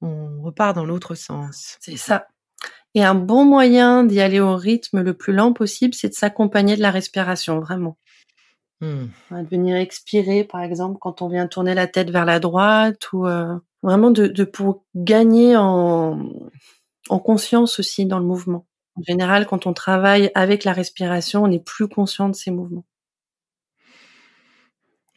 on 0.00 0.42
repart 0.42 0.74
dans 0.74 0.84
l'autre 0.84 1.14
sens. 1.14 1.76
C'est 1.80 1.96
ça. 1.96 2.26
Et 2.94 3.02
un 3.02 3.14
bon 3.14 3.44
moyen 3.44 4.04
d'y 4.04 4.20
aller 4.20 4.40
au 4.40 4.56
rythme 4.56 5.02
le 5.02 5.14
plus 5.14 5.32
lent 5.32 5.52
possible, 5.52 5.94
c'est 5.94 6.10
de 6.10 6.14
s'accompagner 6.14 6.76
de 6.76 6.82
la 6.82 6.90
respiration, 6.90 7.58
vraiment. 7.58 7.98
Hmm. 8.80 9.06
De 9.30 9.48
venir 9.48 9.76
expirer, 9.76 10.44
par 10.44 10.62
exemple, 10.62 10.98
quand 11.00 11.22
on 11.22 11.28
vient 11.28 11.46
tourner 11.46 11.74
la 11.74 11.86
tête 11.86 12.10
vers 12.10 12.24
la 12.24 12.38
droite, 12.38 13.12
ou 13.12 13.26
euh, 13.26 13.56
vraiment 13.82 14.10
de, 14.10 14.44
pour 14.44 14.84
gagner 14.94 15.56
en, 15.56 16.30
en 17.08 17.18
conscience 17.18 17.78
aussi 17.78 18.06
dans 18.06 18.18
le 18.18 18.26
mouvement. 18.26 18.66
En 18.96 19.02
général, 19.02 19.46
quand 19.46 19.66
on 19.66 19.72
travaille 19.72 20.30
avec 20.34 20.62
la 20.64 20.72
respiration, 20.72 21.42
on 21.42 21.50
est 21.50 21.64
plus 21.64 21.88
conscient 21.88 22.28
de 22.28 22.34
ces 22.34 22.52
mouvements. 22.52 22.84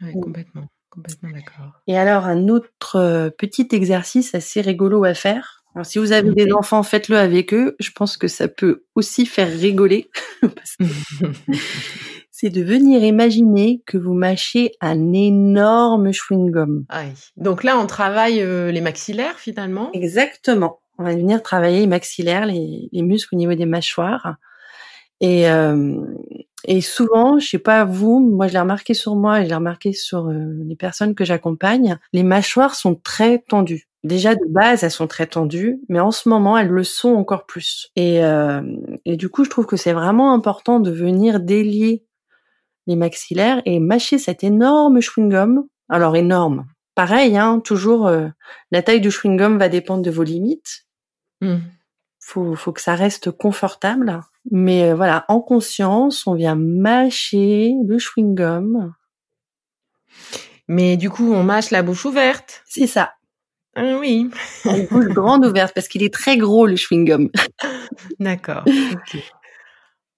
Oui, 0.02 0.14
complètement. 0.14 0.68
Complètement 0.98 1.30
d'accord. 1.30 1.74
Et 1.86 1.96
alors, 1.96 2.26
un 2.26 2.48
autre 2.48 2.96
euh, 2.96 3.30
petit 3.30 3.68
exercice 3.72 4.34
assez 4.34 4.62
rigolo 4.62 5.04
à 5.04 5.14
faire. 5.14 5.64
Alors, 5.76 5.86
si 5.86 6.00
vous 6.00 6.12
avez 6.12 6.32
des 6.32 6.52
enfants, 6.54 6.82
faites-le 6.82 7.18
avec 7.18 7.54
eux. 7.54 7.76
Je 7.80 7.92
pense 7.92 8.18
que 8.18 8.28
ça 8.28 8.48
peut 8.48 8.84
aussi 8.96 9.28
faire 9.28 9.48
rigoler. 9.48 10.10
c'est 12.32 12.50
de 12.50 12.64
venir 12.64 13.04
imaginer 13.04 13.84
que 13.86 14.00
vous 14.00 14.16
mâchez 14.16 14.72
un 14.82 15.14
énorme 15.14 16.10
chewing-gum. 16.10 16.86
Donc 17.36 17.64
là, 17.64 17.78
on 17.78 17.86
travaille 17.86 18.42
euh, 18.42 18.72
les 18.72 18.82
maxillaires 18.82 19.38
finalement. 19.38 19.92
Exactement. 19.94 20.80
On 20.98 21.04
va 21.04 21.14
venir 21.14 21.44
travailler 21.44 21.82
les 21.82 21.88
maxillaires, 21.88 22.48
les, 22.48 22.90
les 22.92 23.02
muscles 23.04 23.36
au 23.36 23.38
niveau 23.38 23.54
des 23.54 23.68
mâchoires. 23.68 24.38
Et, 25.22 25.48
euh, 25.48 25.96
et 26.68 26.82
souvent, 26.82 27.40
je 27.40 27.48
sais 27.48 27.60
pas 27.60 27.86
vous, 27.86 28.20
moi 28.20 28.48
je 28.48 28.54
l'ai 28.54 28.60
remarqué 28.60 28.94
sur 28.94 29.16
moi 29.16 29.42
je 29.42 29.48
l'ai 29.48 29.56
remarqué 29.56 29.94
sur 29.94 30.28
euh, 30.28 30.36
les 30.66 30.76
personnes 30.76 31.16
que 31.16 31.26
j'accompagne, 31.26 31.98
les 32.14 32.24
mâchoires 32.24 32.76
sont 32.76 32.96
très 32.96 33.40
tendues. 33.40 33.88
Déjà 34.04 34.36
de 34.36 34.46
base, 34.50 34.84
elles 34.84 34.92
sont 34.92 35.08
très 35.08 35.28
tendues, 35.28 35.80
mais 35.90 36.00
en 36.00 36.12
ce 36.12 36.30
moment, 36.30 36.58
elles 36.58 36.70
le 36.70 36.84
sont 36.84 37.16
encore 37.16 37.46
plus. 37.46 37.90
Et, 37.96 38.24
euh, 38.24 38.62
et 39.06 39.18
du 39.18 39.28
coup, 39.28 39.44
je 39.44 39.50
trouve 39.50 39.66
que 39.66 39.76
c'est 39.76 39.92
vraiment 39.92 40.34
important 40.34 40.80
de 40.80 40.92
venir 40.92 41.40
délier 41.40 42.06
les 42.86 42.96
maxillaires 42.96 43.62
et 43.66 43.80
mâcher 43.80 44.18
cet 44.18 44.44
énorme 44.44 45.00
chewing-gum. 45.00 45.66
Alors 45.90 46.16
énorme. 46.16 46.68
Pareil, 46.96 47.38
hein, 47.38 47.60
toujours 47.60 48.08
euh, 48.08 48.28
la 48.72 48.82
taille 48.82 49.02
du 49.02 49.10
chewing-gum 49.10 49.58
va 49.58 49.70
dépendre 49.70 50.04
de 50.04 50.12
vos 50.12 50.24
limites. 50.24 50.86
Mmh. 51.42 51.58
Faut, 52.28 52.56
faut 52.56 52.74
que 52.74 52.82
ça 52.82 52.94
reste 52.94 53.32
confortable. 53.32 54.20
Mais 54.52 54.90
euh, 54.90 54.96
voilà, 54.96 55.24
en 55.30 55.40
conscience, 55.40 56.28
on 56.28 56.34
vient 56.34 56.56
mâcher 56.56 57.72
le 57.88 57.98
chewing-gum. 57.98 58.92
Mais 60.68 60.98
du 60.98 61.10
coup, 61.10 61.32
on 61.34 61.44
mâche 61.44 61.72
la 61.72 61.84
bouche 61.84 62.04
ouverte. 62.04 62.64
C'est 62.66 62.86
ça. 62.86 63.14
Ah 63.78 63.96
oui. 63.98 64.30
La 64.66 64.74
bouche 64.92 65.06
grande 65.06 65.46
ouverte 65.46 65.74
parce 65.74 65.88
qu'il 65.88 66.04
est 66.04 66.14
très 66.14 66.36
gros 66.36 66.68
le 66.68 66.76
chewing-gum. 66.76 67.30
D'accord. 68.20 68.66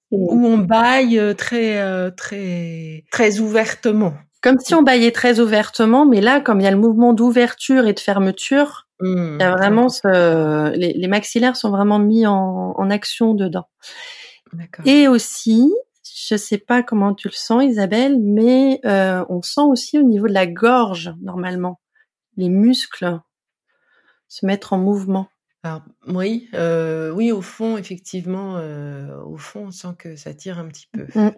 Ou 0.10 0.48
on 0.48 0.58
baille 0.58 1.19
euh, 1.19 1.36
très 1.36 1.80
euh, 1.80 2.10
très 2.10 3.04
très 3.12 3.39
ouvertement. 3.39 4.15
Comme 4.41 4.58
si 4.58 4.74
on 4.74 4.82
baillait 4.82 5.12
très 5.12 5.39
ouvertement, 5.39 6.08
mais 6.08 6.22
là, 6.22 6.41
comme 6.41 6.60
il 6.60 6.63
y 6.63 6.67
a 6.67 6.72
le 6.72 6.78
mouvement 6.78 7.13
d'ouverture 7.13 7.86
et 7.86 7.93
de 7.93 8.00
fermeture, 8.00 8.88
mmh, 8.99 9.38
il 9.39 9.41
y 9.41 9.43
a 9.43 9.51
vraiment 9.51 9.89
ce, 9.89 10.75
les, 10.75 11.07
maxillaires 11.07 11.55
sont 11.55 11.69
vraiment 11.69 11.99
mis 11.99 12.25
en, 12.25 12.73
en 12.77 12.89
action 12.89 13.33
dedans. 13.33 13.67
Et 14.85 15.07
aussi, 15.07 15.71
je 16.03 16.35
sais 16.35 16.57
pas 16.57 16.83
comment 16.83 17.13
tu 17.13 17.27
le 17.27 17.33
sens, 17.33 17.63
Isabelle, 17.63 18.19
mais 18.19 18.79
euh, 18.85 19.23
on 19.29 19.41
sent 19.41 19.62
aussi 19.62 19.99
au 19.99 20.03
niveau 20.03 20.27
de 20.27 20.33
la 20.33 20.47
gorge 20.47 21.13
normalement 21.21 21.79
les 22.39 22.49
muscles 22.49 23.19
se 24.27 24.45
mettre 24.45 24.73
en 24.73 24.77
mouvement. 24.77 25.27
Alors, 25.62 25.83
oui, 26.07 26.47
euh, 26.53 27.12
oui, 27.12 27.31
au 27.33 27.41
fond, 27.41 27.75
effectivement, 27.75 28.55
euh, 28.55 29.21
au 29.23 29.38
fond, 29.38 29.67
on 29.67 29.71
sent 29.71 29.95
que 29.97 30.15
ça 30.15 30.33
tire 30.33 30.57
un 30.57 30.67
petit 30.69 30.88
peu. 30.91 31.07
Mmh. 31.15 31.31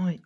Oui. 0.00 0.22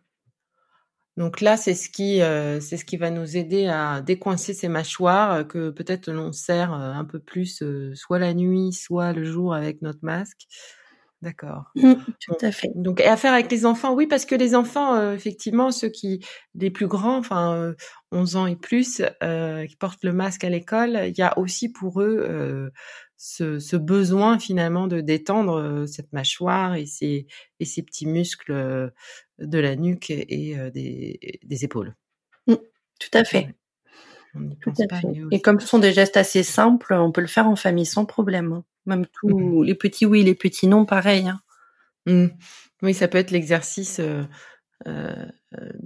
Donc 1.18 1.40
là, 1.40 1.56
c'est 1.56 1.74
ce 1.74 1.90
qui, 1.90 2.20
c'est 2.60 2.76
ce 2.76 2.84
qui 2.84 2.96
va 2.96 3.10
nous 3.10 3.36
aider 3.36 3.66
à 3.66 4.00
décoincer 4.00 4.54
ces 4.54 4.68
mâchoires 4.68 5.48
que 5.48 5.70
peut-être 5.70 6.12
l'on 6.12 6.30
serre 6.30 6.72
un 6.72 7.04
peu 7.04 7.18
plus, 7.18 7.60
soit 7.94 8.20
la 8.20 8.34
nuit, 8.34 8.72
soit 8.72 9.12
le 9.12 9.24
jour 9.24 9.52
avec 9.52 9.82
notre 9.82 9.98
masque. 10.02 10.46
D'accord. 11.20 11.64
Mmh, 11.74 11.94
tout 12.20 12.36
à 12.42 12.52
fait. 12.52 12.70
Donc, 12.76 13.00
et 13.00 13.06
à 13.06 13.16
faire 13.16 13.32
avec 13.32 13.50
les 13.50 13.66
enfants, 13.66 13.92
oui, 13.92 14.06
parce 14.06 14.24
que 14.24 14.36
les 14.36 14.54
enfants, 14.54 14.94
euh, 14.94 15.14
effectivement, 15.14 15.72
ceux 15.72 15.88
qui, 15.88 16.24
les 16.54 16.70
plus 16.70 16.86
grands, 16.86 17.18
enfin, 17.18 17.54
euh, 17.56 17.74
11 18.12 18.36
ans 18.36 18.46
et 18.46 18.54
plus, 18.54 19.02
euh, 19.22 19.66
qui 19.66 19.74
portent 19.74 20.04
le 20.04 20.12
masque 20.12 20.44
à 20.44 20.48
l'école, 20.48 21.00
il 21.08 21.18
y 21.18 21.22
a 21.22 21.36
aussi 21.36 21.72
pour 21.72 22.00
eux 22.00 22.24
euh, 22.28 22.70
ce, 23.16 23.58
ce, 23.58 23.76
besoin 23.76 24.38
finalement 24.38 24.86
de 24.86 25.00
détendre 25.00 25.58
euh, 25.58 25.86
cette 25.86 26.12
mâchoire 26.12 26.76
et 26.76 26.86
ces, 26.86 27.26
et 27.58 27.64
ces 27.64 27.82
petits 27.82 28.06
muscles 28.06 28.92
de 29.40 29.58
la 29.58 29.74
nuque 29.74 30.10
et, 30.10 30.56
des, 30.72 31.40
des, 31.42 31.64
épaules. 31.64 31.96
Mmh, 32.46 32.54
tout 33.00 33.10
à 33.18 33.24
fait. 33.24 33.56
Tout 34.60 34.72
à 34.90 35.00
fait. 35.00 35.08
Et 35.32 35.40
comme 35.40 35.58
ce 35.58 35.66
sont 35.66 35.80
des 35.80 35.92
gestes 35.92 36.16
assez 36.16 36.44
simples, 36.44 36.94
on 36.94 37.10
peut 37.10 37.20
le 37.20 37.26
faire 37.26 37.48
en 37.48 37.56
famille 37.56 37.86
sans 37.86 38.04
problème. 38.04 38.62
Même 38.88 39.06
tous 39.20 39.28
mmh. 39.28 39.64
les 39.64 39.74
petits 39.74 40.06
oui, 40.06 40.24
les 40.24 40.34
petits 40.34 40.66
non, 40.66 40.84
pareil. 40.84 41.28
Hein. 41.28 41.40
Mmh. 42.06 42.28
Oui, 42.82 42.94
ça 42.94 43.08
peut 43.08 43.18
être 43.18 43.30
l'exercice 43.30 44.00
euh, 44.00 44.22
euh, 44.86 45.26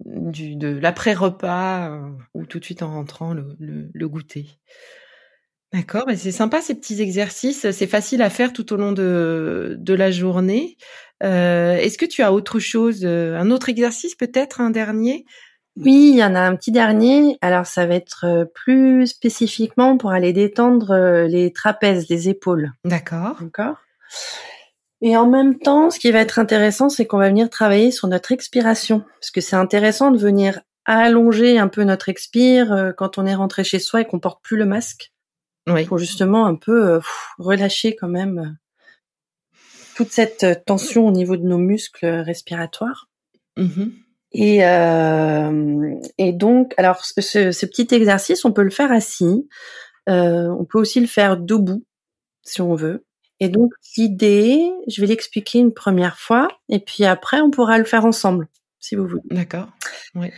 du 0.05 0.57
de 0.57 0.69
l'après-repas 0.69 1.91
euh, 1.91 2.11
ou 2.35 2.47
tout 2.47 2.59
de 2.59 2.65
suite 2.65 2.83
en 2.83 2.93
rentrant 2.93 3.35
le, 3.35 3.57
le, 3.59 4.09
goûter. 4.09 4.47
D'accord, 5.73 6.05
mais 6.07 6.17
c'est 6.17 6.33
sympa 6.33 6.61
ces 6.61 6.75
petits 6.75 7.01
exercices. 7.01 7.71
C'est 7.71 7.87
facile 7.87 8.21
à 8.21 8.29
faire 8.29 8.53
tout 8.53 8.73
au 8.75 8.77
long 8.77 8.93
de, 8.93 9.77
de 9.79 9.95
la 9.95 10.11
journée. 10.11 10.77
Est-ce 11.23 11.97
que 11.99 12.05
tu 12.05 12.23
as 12.23 12.33
autre 12.33 12.59
chose, 12.59 13.07
un 13.07 13.51
autre 13.51 13.69
exercice 13.69 14.17
peut-être, 14.17 14.61
un 14.61 14.71
dernier 14.71 15.25
oui, 15.77 16.11
il 16.13 16.19
y 16.19 16.25
en 16.25 16.35
a 16.35 16.41
un 16.41 16.55
petit 16.55 16.73
dernier. 16.73 17.39
Alors 17.41 17.67
ça 17.67 17.87
va 17.87 17.95
être 17.95 18.25
euh, 18.25 18.45
plus 18.45 19.07
spécifiquement 19.07 19.97
pour 19.97 20.11
aller 20.11 20.33
détendre 20.33 20.91
euh, 20.91 21.27
les 21.27 21.53
trapèzes, 21.53 22.09
les 22.09 22.29
épaules. 22.29 22.73
D'accord. 22.85 23.37
D'accord. 23.41 23.77
Et 25.01 25.17
en 25.17 25.27
même 25.29 25.59
temps, 25.59 25.91
ce 25.91 25.99
qui 25.99 26.11
va 26.13 26.21
être 26.21 26.39
intéressant, 26.39 26.89
c'est 26.89 27.07
qu'on 27.07 27.19
va 27.19 27.29
venir 27.29 27.49
travailler 27.49 27.91
sur 27.91 28.07
notre 28.07 28.33
expiration. 28.33 29.01
Parce 29.21 29.31
que 29.31 29.41
c'est 29.41 29.57
intéressant 29.57 30.11
de 30.11 30.19
venir 30.19 30.61
allonger 30.85 31.59
un 31.59 31.69
peu 31.69 31.85
notre 31.85 32.09
expire 32.09 32.73
euh, 32.73 32.93
quand 32.93 33.17
on 33.17 33.25
est 33.25 33.35
rentré 33.35 33.65
chez 33.65 33.79
soi 33.79 34.03
et 34.03 34.05
qu'on 34.05 34.21
porte 34.21 34.43
plus 34.43 34.59
le 34.59 34.67
masque. 34.67 35.13
Oui. 35.69 35.87
Pour 35.87 35.97
justement 35.97 36.47
un 36.47 36.57
peu 36.57 37.01
relâcher 37.39 37.95
quand 37.95 38.09
même 38.09 38.59
toute 39.95 40.11
cette 40.11 40.65
tension 40.67 41.07
au 41.07 41.13
niveau 41.13 41.37
de 41.37 41.45
nos 41.45 41.59
muscles 41.59 42.05
respiratoires. 42.05 43.09
Mmh 43.57 43.91
et, 44.35 44.65
euh, 44.65 45.95
et 46.19 46.33
donc, 46.33 46.75
alors 46.77 47.05
ce, 47.05 47.53
ce, 47.53 47.67
petit 47.67 47.89
exercice, 47.95 48.45
on 48.45 48.53
peut 48.53 48.63
le 48.63 48.71
faire 48.71 48.91
assis. 48.91 49.49
Euh, 50.09 50.49
on 50.49 50.65
peut 50.65 50.79
aussi 50.79 51.01
le 51.01 51.07
faire 51.07 51.37
debout, 51.37 51.85
si 52.43 52.61
on 52.61 52.75
veut. 52.75 53.05
Et 53.41 53.49
donc 53.49 53.73
l'idée, 53.97 54.71
je 54.89 55.01
vais 55.01 55.07
l'expliquer 55.07 55.59
une 55.59 55.75
première 55.75 56.19
fois, 56.19 56.49
et 56.69 56.79
puis 56.79 57.05
après 57.05 57.41
on 57.41 57.51
pourra 57.51 57.79
le 57.79 57.85
faire 57.85 58.05
ensemble, 58.05 58.49
si 58.79 58.95
vous 58.95 59.07
voulez. 59.07 59.23
D'accord. 59.31 59.69
Oui. 60.15 60.29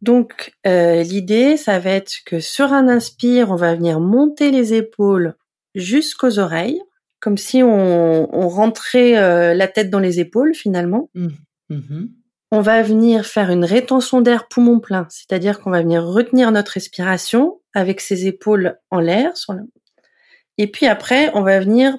Donc 0.00 0.54
euh, 0.66 1.02
l'idée, 1.02 1.56
ça 1.56 1.78
va 1.78 1.90
être 1.90 2.12
que 2.24 2.40
sur 2.40 2.72
un 2.72 2.88
inspire, 2.88 3.50
on 3.50 3.56
va 3.56 3.74
venir 3.74 4.00
monter 4.00 4.50
les 4.50 4.74
épaules 4.74 5.34
jusqu'aux 5.74 6.38
oreilles, 6.38 6.80
comme 7.20 7.36
si 7.36 7.62
on, 7.62 8.34
on 8.34 8.48
rentrait 8.48 9.18
euh, 9.18 9.54
la 9.54 9.68
tête 9.68 9.90
dans 9.90 10.00
les 10.00 10.20
épaules 10.20 10.54
finalement. 10.54 11.10
Mmh. 11.14 11.28
Mmh 11.70 12.06
on 12.52 12.60
va 12.60 12.82
venir 12.82 13.24
faire 13.24 13.50
une 13.50 13.64
rétention 13.64 14.20
d'air 14.20 14.46
poumon 14.46 14.78
plein, 14.78 15.06
c'est-à-dire 15.08 15.58
qu'on 15.58 15.70
va 15.70 15.80
venir 15.80 16.04
retenir 16.04 16.52
notre 16.52 16.72
respiration 16.72 17.60
avec 17.74 18.02
ses 18.02 18.26
épaules 18.26 18.76
en 18.90 19.00
l'air. 19.00 19.32
Et 20.58 20.70
puis 20.70 20.86
après, 20.86 21.30
on 21.32 21.40
va 21.40 21.60
venir 21.60 21.96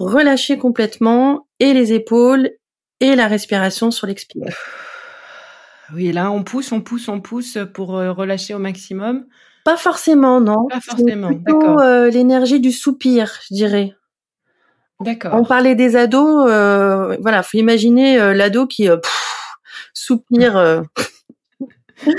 relâcher 0.00 0.58
complètement 0.58 1.46
et 1.60 1.72
les 1.72 1.92
épaules 1.92 2.50
et 2.98 3.14
la 3.14 3.28
respiration 3.28 3.92
sur 3.92 4.08
l'expire. 4.08 4.56
Oui, 5.94 6.10
là, 6.10 6.32
on 6.32 6.42
pousse, 6.42 6.72
on 6.72 6.80
pousse, 6.80 7.06
on 7.06 7.20
pousse 7.20 7.56
pour 7.74 7.96
euh, 7.96 8.10
relâcher 8.10 8.54
au 8.54 8.58
maximum. 8.58 9.24
Pas 9.64 9.76
forcément, 9.76 10.40
non. 10.40 10.66
Pas 10.68 10.80
forcément, 10.80 11.30
d'accord. 11.30 11.78
euh, 11.78 12.10
l'énergie 12.10 12.58
du 12.58 12.72
soupir, 12.72 13.38
je 13.48 13.54
dirais. 13.54 13.94
On 15.00 15.04
D'accord. 15.04 15.46
parlait 15.46 15.74
des 15.74 15.96
ados, 15.96 16.46
euh, 16.48 17.16
voilà, 17.20 17.42
faut 17.42 17.58
imaginer 17.58 18.18
euh, 18.18 18.32
l'ado 18.32 18.66
qui 18.66 18.88
pff, 18.88 19.23
soupire 19.94 20.56
euh, 20.56 20.82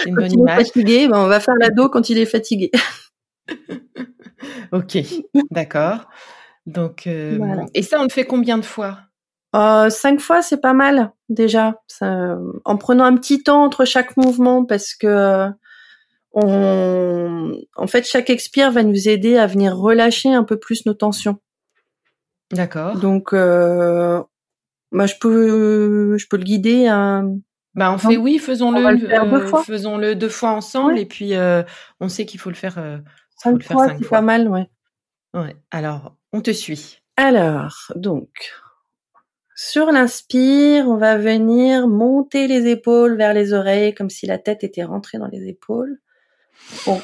une 0.07 0.15
quand 0.15 0.21
bonne 0.21 0.25
il 0.25 0.31
est 0.31 0.41
image. 0.41 0.57
fatigué. 0.67 1.07
Ben, 1.07 1.19
on 1.19 1.27
va 1.27 1.39
faire 1.39 1.55
l'ado 1.59 1.89
quand 1.89 2.09
il 2.09 2.17
est 2.17 2.25
fatigué. 2.25 2.71
Ok, 4.71 4.97
d'accord. 5.51 6.07
Donc, 6.65 7.05
euh, 7.07 7.35
Voilà. 7.37 7.65
et 7.73 7.83
ça, 7.83 7.99
on 7.99 8.03
le 8.03 8.09
fait 8.09 8.25
combien 8.25 8.57
de 8.57 8.65
fois? 8.65 8.97
Euh, 9.55 9.89
cinq 9.89 10.19
fois, 10.19 10.41
c'est 10.41 10.59
pas 10.59 10.73
mal 10.73 11.11
déjà. 11.29 11.81
Ça, 11.87 12.37
en 12.65 12.77
prenant 12.77 13.05
un 13.05 13.15
petit 13.15 13.43
temps 13.43 13.63
entre 13.63 13.85
chaque 13.85 14.17
mouvement, 14.17 14.65
parce 14.65 14.95
que 14.95 15.07
euh, 15.07 15.49
on, 16.33 17.53
en 17.77 17.87
fait, 17.87 18.05
chaque 18.05 18.29
expire 18.29 18.71
va 18.71 18.83
nous 18.83 19.07
aider 19.07 19.37
à 19.37 19.47
venir 19.47 19.77
relâcher 19.77 20.33
un 20.33 20.43
peu 20.43 20.57
plus 20.57 20.85
nos 20.85 20.93
tensions. 20.93 21.39
D'accord. 22.51 22.97
Donc, 22.97 23.31
euh, 23.33 24.21
moi, 24.91 25.05
je 25.05 25.13
peux, 25.21 26.17
je 26.17 26.27
peux 26.27 26.37
le 26.37 26.43
guider. 26.43 26.87
À... 26.87 27.23
Bah, 27.75 27.89
on 27.89 27.93
Non. 27.93 27.97
fait 27.97 28.17
oui, 28.17 28.37
faisons-le, 28.39 28.79
euh, 28.85 29.47
fois. 29.47 29.63
faisons-le 29.63 30.15
deux 30.15 30.29
fois 30.29 30.51
ensemble, 30.51 30.93
Ouais. 30.93 31.01
et 31.01 31.05
puis 31.05 31.35
euh, 31.35 31.61
on 31.99 32.07
sait 32.09 32.25
qu'il 32.25 32.39
faut 32.39 32.49
le 32.49 32.55
faire, 32.55 32.77
euh, 32.77 32.97
faut 32.97 33.03
Cinq 33.49 33.53
le 33.57 33.59
faire 33.63 33.77
fois, 33.77 33.87
c'est 33.99 34.07
pas 34.09 34.21
mal, 34.21 34.47
ouais. 34.47 34.69
Ouais. 35.33 35.55
Alors, 35.71 36.15
on 36.31 36.39
te 36.41 36.51
suit. 36.51 36.99
Alors, 37.17 37.91
donc, 37.95 38.29
sur 39.55 39.91
l'inspire, 39.91 40.87
on 40.87 40.97
va 40.97 41.17
venir 41.17 41.87
monter 41.87 42.47
les 42.47 42.67
épaules 42.67 43.17
vers 43.17 43.33
les 43.33 43.51
oreilles, 43.53 43.93
comme 43.93 44.09
si 44.09 44.25
la 44.25 44.37
tête 44.37 44.63
était 44.63 44.83
rentrée 44.83 45.17
dans 45.17 45.27
les 45.27 45.47
épaules. 45.49 45.99
Bon, 46.85 47.01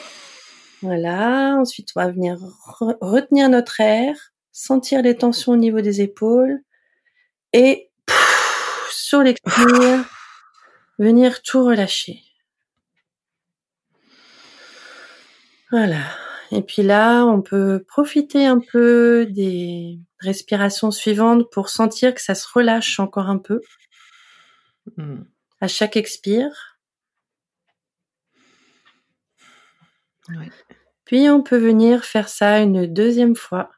voilà. 0.81 1.55
Ensuite, 1.59 1.89
on 1.95 2.01
va 2.01 2.09
venir 2.11 2.35
re- 2.37 2.97
retenir 3.01 3.49
notre 3.49 3.79
air, 3.81 4.15
sentir 4.53 5.01
les 5.01 5.15
tensions 5.15 5.51
au 5.53 5.57
niveau 5.57 5.81
des 5.81 6.01
épaules, 6.01 6.59
et 7.53 7.89
pff, 8.05 8.89
sur 8.93 9.21
l'expire, 9.21 9.45
venir 11.01 11.41
tout 11.41 11.65
relâcher. 11.65 12.23
Voilà. 15.71 16.03
Et 16.51 16.61
puis 16.61 16.83
là, 16.83 17.25
on 17.25 17.41
peut 17.41 17.83
profiter 17.87 18.45
un 18.45 18.59
peu 18.59 19.25
des 19.29 19.99
respirations 20.19 20.91
suivantes 20.91 21.49
pour 21.51 21.69
sentir 21.69 22.13
que 22.13 22.21
ça 22.21 22.35
se 22.35 22.47
relâche 22.53 22.99
encore 22.99 23.29
un 23.29 23.37
peu 23.37 23.61
Hmm. 24.97 25.23
à 25.59 25.67
chaque 25.67 25.95
expire. 25.95 26.79
Ouais. 30.29 30.49
Puis 31.05 31.29
on 31.29 31.43
peut 31.43 31.57
venir 31.57 32.03
faire 32.03 32.29
ça 32.29 32.59
une 32.59 32.87
deuxième 32.87 33.35
fois. 33.35 33.69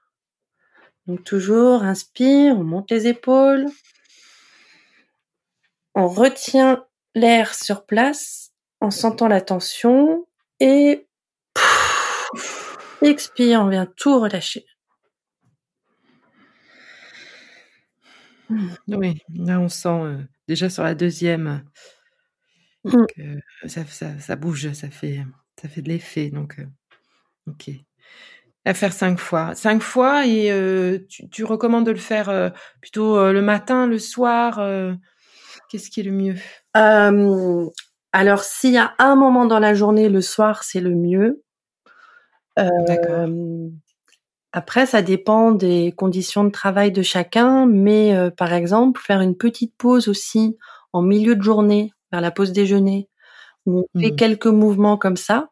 Donc 1.07 1.23
toujours 1.23 1.83
inspire, 1.83 2.57
on 2.57 2.63
monte 2.63 2.91
les 2.91 3.07
épaules. 3.07 3.65
On 5.95 6.07
retient 6.07 6.85
l'air 7.15 7.53
sur 7.53 7.85
place 7.85 8.51
en 8.79 8.91
sentant 8.91 9.27
la 9.27 9.41
tension 9.41 10.25
et 10.59 11.07
expire, 13.01 13.61
on 13.61 13.69
vient 13.69 13.85
tout 13.85 14.19
relâcher. 14.19 14.65
Oui, 18.87 19.19
là 19.33 19.59
on 19.59 19.69
sent 19.69 19.87
euh, 19.89 20.17
déjà 20.47 20.69
sur 20.69 20.83
la 20.83 20.95
deuxième 20.95 21.63
Mm. 22.85 23.05
que 23.15 23.67
ça, 23.69 23.85
ça, 23.85 24.19
ça 24.19 24.35
bouge, 24.35 24.73
ça 24.73 24.89
fait, 24.89 25.23
ça 25.61 25.69
fait 25.69 25.81
de 25.81 25.87
l'effet. 25.87 26.29
Donc, 26.29 26.59
euh, 26.59 26.65
ok. 27.47 27.69
À 28.65 28.73
faire 28.73 28.93
cinq 28.93 29.19
fois. 29.19 29.55
Cinq 29.55 29.81
fois 29.81 30.25
et 30.25 30.51
euh, 30.51 30.99
tu, 31.09 31.29
tu 31.29 31.43
recommandes 31.43 31.85
de 31.85 31.91
le 31.91 31.97
faire 31.97 32.53
plutôt 32.81 33.31
le 33.31 33.41
matin, 33.41 33.87
le 33.87 33.99
soir. 33.99 34.59
Qu'est-ce 35.73 35.89
qui 35.89 36.01
est 36.01 36.03
le 36.03 36.11
mieux? 36.11 36.35
Euh, 36.77 37.65
alors, 38.11 38.43
s'il 38.43 38.73
y 38.73 38.77
a 38.77 38.93
un 38.99 39.15
moment 39.15 39.47
dans 39.47 39.57
la 39.57 39.73
journée, 39.73 40.07
le 40.07 40.21
soir, 40.21 40.63
c'est 40.63 40.79
le 40.81 40.91
mieux. 40.91 41.41
Euh, 42.59 43.69
après, 44.51 44.85
ça 44.85 45.01
dépend 45.01 45.51
des 45.51 45.91
conditions 45.97 46.43
de 46.43 46.51
travail 46.51 46.91
de 46.91 47.01
chacun, 47.01 47.65
mais 47.65 48.15
euh, 48.15 48.29
par 48.29 48.53
exemple, 48.53 49.01
faire 49.01 49.21
une 49.21 49.35
petite 49.35 49.73
pause 49.75 50.07
aussi 50.09 50.59
en 50.91 51.01
milieu 51.01 51.35
de 51.35 51.41
journée, 51.41 51.91
vers 52.11 52.21
la 52.21 52.29
pause 52.29 52.51
déjeuner, 52.51 53.09
où 53.65 53.79
on 53.79 53.99
fait 53.99 54.11
Mhm. 54.11 54.15
quelques 54.15 54.45
mouvements 54.45 54.97
comme 54.97 55.17
ça. 55.17 55.49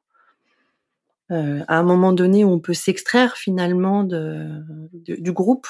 à 1.32 1.78
un 1.80 1.84
moment 1.84 2.12
donné, 2.14 2.44
où 2.44 2.50
on 2.52 2.60
peut 2.60 2.74
s'extraire 2.76 3.38
finalement 3.38 4.04
de, 4.04 4.50
de- 4.94 5.16
du 5.16 5.32
groupe, 5.32 5.66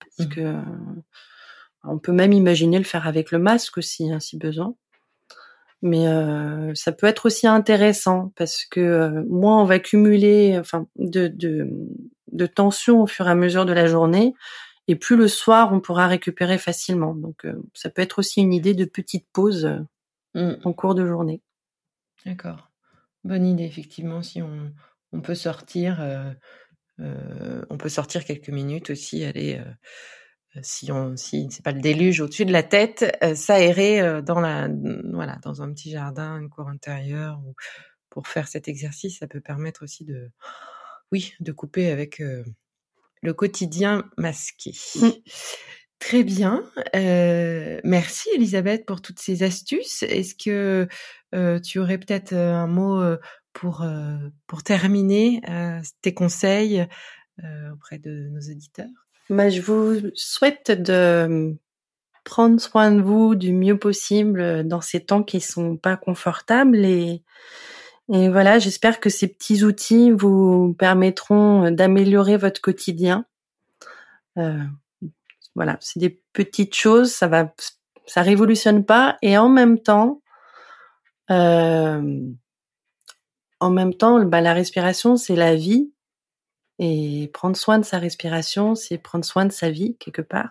parce 0.00 0.28
Mhm. 0.28 0.34
que 0.34 0.54
on 1.88 1.98
peut 1.98 2.12
même 2.12 2.32
imaginer 2.32 2.78
le 2.78 2.84
faire 2.84 3.06
avec 3.06 3.30
le 3.30 3.38
masque 3.38 3.78
aussi, 3.78 4.10
hein, 4.10 4.20
si 4.20 4.36
besoin. 4.38 4.74
Mais 5.82 6.08
euh, 6.08 6.74
ça 6.74 6.92
peut 6.92 7.06
être 7.06 7.26
aussi 7.26 7.46
intéressant 7.46 8.32
parce 8.36 8.64
que 8.64 8.80
euh, 8.80 9.24
moins 9.28 9.60
on 9.60 9.64
va 9.64 9.78
cumuler 9.78 10.56
enfin, 10.58 10.86
de, 10.96 11.28
de, 11.28 11.68
de 12.32 12.46
tension 12.46 13.02
au 13.02 13.06
fur 13.06 13.28
et 13.28 13.30
à 13.30 13.34
mesure 13.34 13.66
de 13.66 13.72
la 13.72 13.86
journée, 13.86 14.34
et 14.88 14.96
plus 14.96 15.16
le 15.16 15.28
soir 15.28 15.72
on 15.72 15.80
pourra 15.80 16.06
récupérer 16.06 16.58
facilement. 16.58 17.14
Donc 17.14 17.44
euh, 17.44 17.54
ça 17.74 17.90
peut 17.90 18.02
être 18.02 18.18
aussi 18.18 18.40
une 18.40 18.54
idée 18.54 18.74
de 18.74 18.84
petite 18.84 19.26
pause 19.32 19.84
Mm. 20.36 20.56
en 20.64 20.72
cours 20.74 20.94
de 20.94 21.06
journée. 21.06 21.40
D'accord. 22.26 22.70
Bonne 23.24 23.46
idée, 23.46 23.64
effectivement, 23.64 24.22
si 24.22 24.42
on, 24.42 24.70
on 25.12 25.22
peut 25.22 25.34
sortir, 25.34 25.98
on 26.98 27.78
peut 27.78 27.88
sortir 27.88 28.24
quelques 28.24 28.50
minutes 28.50 28.90
aussi, 28.90 29.24
aller, 29.24 29.60
si 30.62 30.92
on, 30.92 31.16
si 31.16 31.48
c'est 31.50 31.64
pas 31.64 31.72
le 31.72 31.80
déluge 31.80 32.20
au-dessus 32.20 32.44
de 32.44 32.52
la 32.52 32.62
tête, 32.62 33.16
euh, 33.22 33.34
s'aérer 33.34 34.00
euh, 34.00 34.22
dans 34.22 34.40
la, 34.40 34.68
voilà, 35.12 35.38
dans 35.42 35.62
un 35.62 35.72
petit 35.72 35.90
jardin, 35.90 36.38
une 36.38 36.48
cour 36.48 36.68
intérieure, 36.68 37.40
ou 37.44 37.54
pour 38.10 38.28
faire 38.28 38.48
cet 38.48 38.68
exercice, 38.68 39.18
ça 39.18 39.26
peut 39.26 39.40
permettre 39.40 39.84
aussi 39.84 40.04
de, 40.04 40.30
oui, 41.12 41.34
de 41.40 41.52
couper 41.52 41.90
avec 41.90 42.20
euh, 42.20 42.44
le 43.22 43.34
quotidien 43.34 44.10
masqué. 44.16 44.72
Très 45.98 46.24
bien. 46.24 46.62
Euh, 46.94 47.80
merci 47.82 48.28
Elisabeth 48.34 48.86
pour 48.86 49.00
toutes 49.00 49.18
ces 49.18 49.42
astuces. 49.42 50.02
Est-ce 50.02 50.34
que 50.34 50.88
euh, 51.34 51.58
tu 51.60 51.78
aurais 51.78 51.98
peut-être 51.98 52.32
euh, 52.32 52.54
un 52.54 52.66
mot 52.66 53.00
euh, 53.00 53.18
pour, 53.52 53.82
euh, 53.82 54.16
pour 54.46 54.62
terminer 54.62 55.40
euh, 55.48 55.80
tes 56.02 56.12
conseils 56.14 56.86
euh, 57.42 57.72
auprès 57.72 57.98
de 57.98 58.28
nos 58.30 58.40
auditeurs? 58.40 59.05
Bah, 59.28 59.48
je 59.48 59.60
vous 59.60 60.10
souhaite 60.14 60.70
de 60.70 61.56
prendre 62.24 62.60
soin 62.60 62.92
de 62.92 63.00
vous 63.00 63.34
du 63.34 63.52
mieux 63.52 63.78
possible 63.78 64.66
dans 64.66 64.80
ces 64.80 65.04
temps 65.04 65.22
qui 65.22 65.40
sont 65.40 65.76
pas 65.76 65.96
confortables 65.96 66.84
et 66.84 67.22
voilà, 68.08 68.58
j'espère 68.60 69.00
que 69.00 69.10
ces 69.10 69.26
petits 69.26 69.64
outils 69.64 70.12
vous 70.12 70.74
permettront 70.78 71.72
d'améliorer 71.72 72.36
votre 72.36 72.60
quotidien. 72.60 73.26
Euh, 74.38 74.62
voilà, 75.56 75.76
c'est 75.80 75.98
des 75.98 76.20
petites 76.32 76.74
choses, 76.74 77.12
ça 77.12 77.26
va, 77.26 77.52
ça 78.06 78.22
révolutionne 78.22 78.84
pas 78.84 79.16
et 79.22 79.38
en 79.38 79.48
même 79.48 79.80
temps, 79.80 80.20
euh, 81.30 82.20
en 83.58 83.70
même 83.70 83.94
temps, 83.94 84.24
bah, 84.24 84.40
la 84.40 84.52
respiration 84.52 85.16
c'est 85.16 85.36
la 85.36 85.56
vie 85.56 85.90
et 86.78 87.30
prendre 87.32 87.56
soin 87.56 87.78
de 87.78 87.84
sa 87.84 87.98
respiration, 87.98 88.74
c'est 88.74 88.98
prendre 88.98 89.24
soin 89.24 89.46
de 89.46 89.52
sa 89.52 89.70
vie 89.70 89.96
quelque 89.98 90.22
part. 90.22 90.50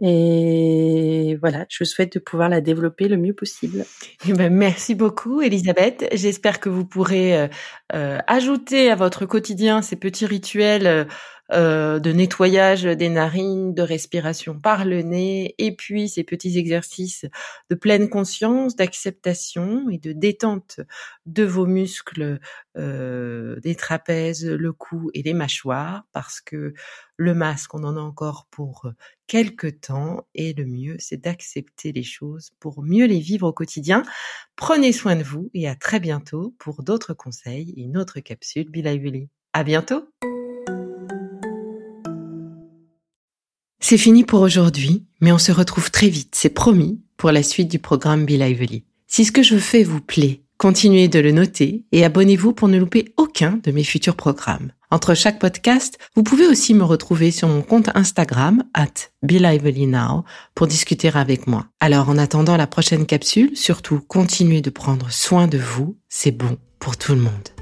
Et 0.00 1.36
voilà, 1.40 1.66
je 1.68 1.84
souhaite 1.84 2.14
de 2.14 2.18
pouvoir 2.18 2.48
la 2.48 2.60
développer 2.60 3.08
le 3.08 3.18
mieux 3.18 3.34
possible. 3.34 3.84
Eh 4.26 4.32
ben, 4.32 4.52
merci 4.52 4.94
beaucoup, 4.94 5.42
Elisabeth. 5.42 6.08
J'espère 6.12 6.60
que 6.60 6.70
vous 6.70 6.86
pourrez 6.86 7.38
euh, 7.38 7.48
euh, 7.94 8.18
ajouter 8.26 8.90
à 8.90 8.94
votre 8.94 9.26
quotidien 9.26 9.82
ces 9.82 9.96
petits 9.96 10.26
rituels 10.26 11.06
euh, 11.52 11.98
de 11.98 12.12
nettoyage 12.12 12.84
des 12.84 13.08
narines, 13.08 13.74
de 13.74 13.82
respiration 13.82 14.58
par 14.58 14.84
le 14.84 15.02
nez, 15.02 15.54
et 15.58 15.74
puis 15.74 16.08
ces 16.08 16.24
petits 16.24 16.58
exercices 16.58 17.26
de 17.68 17.74
pleine 17.74 18.08
conscience, 18.08 18.74
d'acceptation 18.74 19.88
et 19.90 19.98
de 19.98 20.12
détente 20.12 20.80
de 21.26 21.44
vos 21.44 21.66
muscles, 21.66 22.40
euh, 22.78 23.60
des 23.60 23.74
trapèzes, 23.74 24.46
le 24.46 24.72
cou 24.72 25.10
et 25.14 25.22
les 25.22 25.34
mâchoires, 25.34 26.04
parce 26.12 26.40
que 26.40 26.72
le 27.16 27.34
masque, 27.34 27.74
on 27.74 27.84
en 27.84 27.96
a 27.96 28.00
encore 28.00 28.46
pour 28.50 28.90
quelques 29.26 29.80
temps, 29.80 30.26
et 30.34 30.54
le 30.54 30.64
mieux, 30.64 30.96
c'est 30.98 31.18
d'accepter 31.18 31.92
les 31.92 32.02
choses 32.02 32.50
pour 32.60 32.82
mieux 32.82 33.06
les 33.06 33.20
vivre 33.20 33.48
au 33.48 33.52
quotidien. 33.52 34.02
Prenez 34.56 34.92
soin 34.92 35.16
de 35.16 35.22
vous 35.22 35.50
et 35.54 35.68
à 35.68 35.74
très 35.74 36.00
bientôt 36.00 36.54
pour 36.58 36.82
d'autres 36.82 37.14
conseils 37.14 37.74
et 37.76 37.82
une 37.82 37.98
autre 37.98 38.20
capsule 38.20 38.70
Lively. 38.72 39.28
À 39.52 39.64
bientôt! 39.64 40.08
C'est 43.82 43.98
fini 43.98 44.24
pour 44.24 44.40
aujourd'hui, 44.40 45.04
mais 45.20 45.32
on 45.32 45.38
se 45.38 45.52
retrouve 45.52 45.90
très 45.90 46.08
vite, 46.08 46.34
c'est 46.34 46.48
promis, 46.48 47.02
pour 47.18 47.30
la 47.30 47.42
suite 47.42 47.70
du 47.70 47.78
programme 47.78 48.24
Be 48.24 48.30
Lively. 48.30 48.84
Si 49.06 49.26
ce 49.26 49.32
que 49.32 49.42
je 49.42 49.58
fais 49.58 49.82
vous 49.82 50.00
plaît, 50.00 50.42
Continuez 50.62 51.08
de 51.08 51.18
le 51.18 51.32
noter 51.32 51.82
et 51.90 52.04
abonnez-vous 52.04 52.52
pour 52.52 52.68
ne 52.68 52.78
louper 52.78 53.12
aucun 53.16 53.58
de 53.64 53.72
mes 53.72 53.82
futurs 53.82 54.14
programmes. 54.14 54.70
Entre 54.92 55.12
chaque 55.12 55.40
podcast, 55.40 55.98
vous 56.14 56.22
pouvez 56.22 56.46
aussi 56.46 56.72
me 56.72 56.84
retrouver 56.84 57.32
sur 57.32 57.48
mon 57.48 57.62
compte 57.62 57.90
Instagram, 57.96 58.62
at 58.72 59.10
BeLivelyNow, 59.24 60.24
pour 60.54 60.68
discuter 60.68 61.10
avec 61.12 61.48
moi. 61.48 61.66
Alors 61.80 62.08
en 62.08 62.16
attendant 62.16 62.56
la 62.56 62.68
prochaine 62.68 63.06
capsule, 63.06 63.56
surtout 63.56 63.98
continuez 64.06 64.60
de 64.60 64.70
prendre 64.70 65.10
soin 65.10 65.48
de 65.48 65.58
vous, 65.58 65.96
c'est 66.08 66.30
bon 66.30 66.56
pour 66.78 66.96
tout 66.96 67.16
le 67.16 67.22
monde. 67.22 67.61